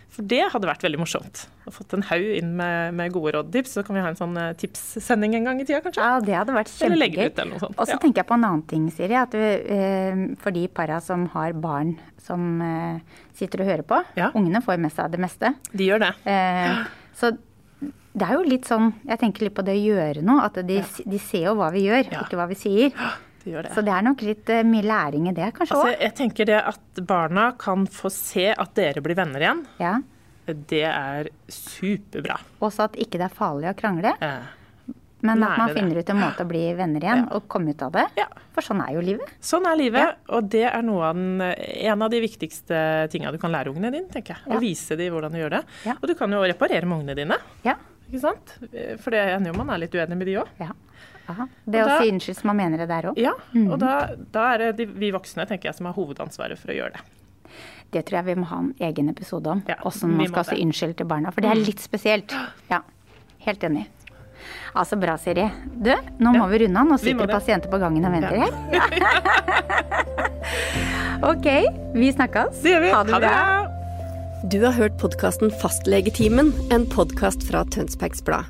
For 0.09 0.23
det 0.25 0.39
hadde 0.49 0.65
vært 0.69 0.81
veldig 0.81 0.97
morsomt. 1.01 1.43
Å 1.67 1.71
fått 1.75 1.93
en 1.93 2.01
haug 2.09 2.23
inn 2.39 2.55
med, 2.57 2.93
med 2.97 3.11
gode 3.13 3.33
rådtips. 3.35 3.75
Så 3.77 3.83
kan 3.85 3.93
vi 3.97 4.01
ha 4.01 4.07
en 4.09 4.15
sånn 4.17 4.37
eh, 4.39 4.53
tipssending 4.57 5.35
en 5.37 5.43
gang 5.49 5.59
i 5.61 5.65
tida, 5.67 5.81
kanskje. 5.83 6.01
ja, 6.01 6.19
det 6.23 6.33
hadde 6.39 6.55
vært 6.55 6.71
kjempegøy. 6.73 7.51
Og 7.53 7.83
så 7.85 7.89
Ja. 7.91 7.97
tenker 8.01 8.23
jeg 8.23 8.27
på 8.31 8.33
en 8.37 8.43
annen 8.47 8.63
ting, 8.67 8.87
Siri. 8.89 9.13
At 9.19 9.31
du, 9.35 9.37
eh, 9.37 10.35
for 10.41 10.51
de 10.55 10.67
para 10.69 10.99
som 11.01 11.27
har 11.35 11.53
barn 11.53 11.97
som 12.23 12.61
eh, 12.61 12.99
sitter 13.35 13.61
og 13.61 13.67
hører 13.67 13.83
på, 13.83 13.99
Ja. 14.17 14.31
ungene 14.33 14.63
får 14.63 14.79
med 14.79 14.91
seg 14.95 15.11
det 15.11 15.19
meste. 15.19 15.53
De 15.75 15.85
gjør 15.91 15.99
det. 16.07 16.13
Eh, 16.25 16.85
så 17.19 17.37
det 18.17 18.25
er 18.25 18.33
jo 18.33 18.41
litt 18.49 18.65
sånn 18.65 18.93
Jeg 19.05 19.19
tenker 19.19 19.41
litt 19.45 19.53
på 19.53 19.63
det 19.63 19.75
å 19.75 19.85
gjøre 19.85 20.23
noe. 20.23 20.41
At 20.47 20.53
de, 20.65 20.81
de 21.05 21.19
ser 21.19 21.43
jo 21.51 21.55
hva 21.59 21.69
vi 21.71 21.83
gjør, 21.85 22.09
Ja. 22.11 22.23
ikke 22.23 22.39
hva 22.39 22.47
vi 22.49 22.55
sier. 22.55 22.91
Det. 23.47 23.71
Så 23.75 23.81
det 23.85 23.93
er 23.95 24.01
nok 24.05 24.21
litt 24.21 24.49
uh, 24.49 24.61
mye 24.67 24.83
læring 24.83 25.27
i 25.29 25.33
det, 25.37 25.53
kanskje 25.55 25.75
Altså, 25.77 25.95
jeg 26.01 26.13
tenker 26.15 26.45
det 26.45 26.59
at 26.73 27.01
barna 27.07 27.51
kan 27.57 27.87
få 27.87 28.11
se 28.13 28.49
at 28.53 28.73
dere 28.75 29.01
blir 29.01 29.15
venner 29.15 29.39
igjen, 29.45 29.65
Ja. 29.79 29.95
det 30.47 30.83
er 30.87 31.29
superbra. 31.51 32.37
Også 32.63 32.83
at 32.87 32.93
ikke 32.99 33.17
det 33.19 33.27
er 33.31 33.35
farlig 33.35 33.69
å 33.71 33.75
krangle, 33.79 34.13
Eh, 34.21 34.53
men 35.25 35.41
at 35.43 35.57
man 35.57 35.71
finner 35.73 35.97
ut 35.97 36.09
en 36.13 36.19
måte 36.21 36.43
å 36.45 36.47
bli 36.47 36.61
venner 36.77 37.01
igjen 37.01 37.23
Ja. 37.25 37.35
og 37.35 37.47
komme 37.49 37.71
ut 37.73 37.81
av 37.81 37.91
det. 37.91 38.03
Ja. 38.19 38.27
For 38.53 38.61
sånn 38.61 38.79
er 38.87 38.93
jo 38.93 39.01
livet. 39.01 39.27
Sånn 39.41 39.65
er 39.65 39.75
livet, 39.75 40.15
og 40.29 40.47
det 40.49 40.63
er 40.69 40.77
av 40.77 41.15
den, 41.15 41.41
en 41.41 42.01
av 42.05 42.09
de 42.11 42.21
viktigste 42.21 43.09
tinga 43.09 43.31
du 43.33 43.37
kan 43.41 43.51
lære 43.51 43.73
ungene 43.73 43.91
dine, 43.91 44.07
tenker 44.13 44.35
jeg. 44.37 44.45
Å 44.55 44.59
vise 44.61 44.95
dem 44.95 45.11
hvordan 45.13 45.31
du 45.33 45.39
gjør 45.41 45.49
det. 45.57 45.63
Og 46.01 46.07
du 46.07 46.13
kan 46.15 46.31
jo 46.31 46.43
reparere 46.45 46.85
med 46.85 46.99
ungene 47.01 47.15
dine, 47.15 47.37
Ja. 47.65 47.75
ikke 48.07 48.21
sant? 48.21 48.53
For 49.01 49.09
det 49.11 49.25
hender 49.33 49.51
jo 49.51 49.57
man 49.57 49.69
er 49.73 49.79
litt 49.79 49.91
uenig 49.91 50.17
med 50.17 50.27
de 50.27 50.35
òg. 50.35 50.47
Ja. 51.27 51.33
Aha. 51.33 51.47
Det 51.69 51.81
Og 51.81 51.87
å 51.87 51.89
da- 51.89 51.99
si 52.01 52.11
unnskyld 52.11 52.35
som 52.37 52.47
man 52.47 52.57
mener 52.57 52.77
det 52.77 52.87
der 52.87 53.03
òg. 53.11 53.17
Ja, 53.17 53.33
Mm. 53.53 53.71
og 53.71 53.79
da, 53.79 54.15
da 54.31 54.53
er 54.53 54.57
det 54.57 54.77
de, 54.77 54.85
vi 54.85 55.11
voksne 55.11 55.45
tenker 55.47 55.65
jeg, 55.69 55.75
som 55.75 55.85
har 55.85 55.93
hovedansvaret 55.93 56.57
for 56.57 56.71
å 56.71 56.75
gjøre 56.75 56.93
det. 56.93 57.01
Det 57.91 58.05
tror 58.05 58.17
jeg 58.19 58.25
vi 58.25 58.35
må 58.41 58.45
ha 58.47 58.57
en 58.59 58.73
egen 58.79 59.09
episode 59.09 59.47
om. 59.47 59.63
Ja, 59.67 59.75
Åssen 59.85 60.09
vi 60.11 60.17
man 60.17 60.27
skal 60.27 60.43
si 60.43 60.61
unnskyld 60.63 60.95
til 60.97 61.05
barna. 61.07 61.31
For 61.31 61.41
det 61.41 61.51
er 61.51 61.55
litt 61.55 61.79
spesielt. 61.79 62.33
Ja, 62.69 62.81
helt 63.45 63.59
enig. 63.63 63.85
Altså 64.75 64.99
bra, 64.99 65.15
Siri. 65.17 65.49
Du, 65.81 65.93
nå 66.19 66.33
må 66.35 66.47
vi 66.49 66.59
runde 66.65 66.77
av. 66.79 66.85
Nå 66.87 66.97
sitter 66.99 67.25
det. 67.27 67.33
pasienter 67.33 67.69
på 67.71 67.79
gangen 67.79 68.05
og 68.05 68.11
venter 68.11 68.35
Ja. 68.35 68.45
her. 68.45 68.51
ok, 71.31 71.47
vi 71.95 72.11
snakkes. 72.13 72.61
Det 72.61 72.71
gjør 72.75 72.81
vi. 72.85 72.91
Ha 72.91 73.03
det 73.03 73.19
bra. 73.23 73.67
Du 74.51 74.59
har 74.63 74.71
hørt 74.73 74.97
podkasten 75.01 75.49
Fastlegetimen, 75.61 76.53
en 76.71 76.85
podkast 76.85 77.43
fra 77.49 77.63
Tønsbergs 77.65 78.21
Blad. 78.23 78.45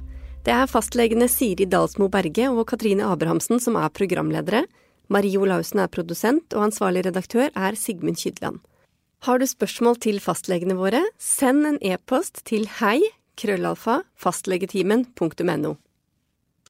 Det 0.48 0.54
er 0.56 0.70
fastlegene 0.72 1.26
Siri 1.28 1.66
Dalsmo 1.68 2.06
Berge 2.08 2.46
og 2.48 2.70
Katrine 2.70 3.04
Abrahamsen 3.04 3.60
som 3.60 3.76
er 3.76 3.90
programledere. 3.92 4.62
Marie 5.12 5.36
Olaussen 5.36 5.82
er 5.84 5.90
produsent, 5.92 6.56
og 6.56 6.70
ansvarlig 6.70 7.02
redaktør 7.04 7.50
er 7.52 7.76
Sigmund 7.76 8.16
Kydland. 8.16 8.62
Har 9.28 9.42
du 9.42 9.44
spørsmål 9.44 10.00
til 10.00 10.22
fastlegene 10.24 10.78
våre, 10.80 11.02
send 11.20 11.68
en 11.68 11.80
e-post 11.84 12.46
til 12.48 12.64
hei 12.78 13.02
krøllalfa 13.36 13.98
fastlegetimen.no. 14.16 15.74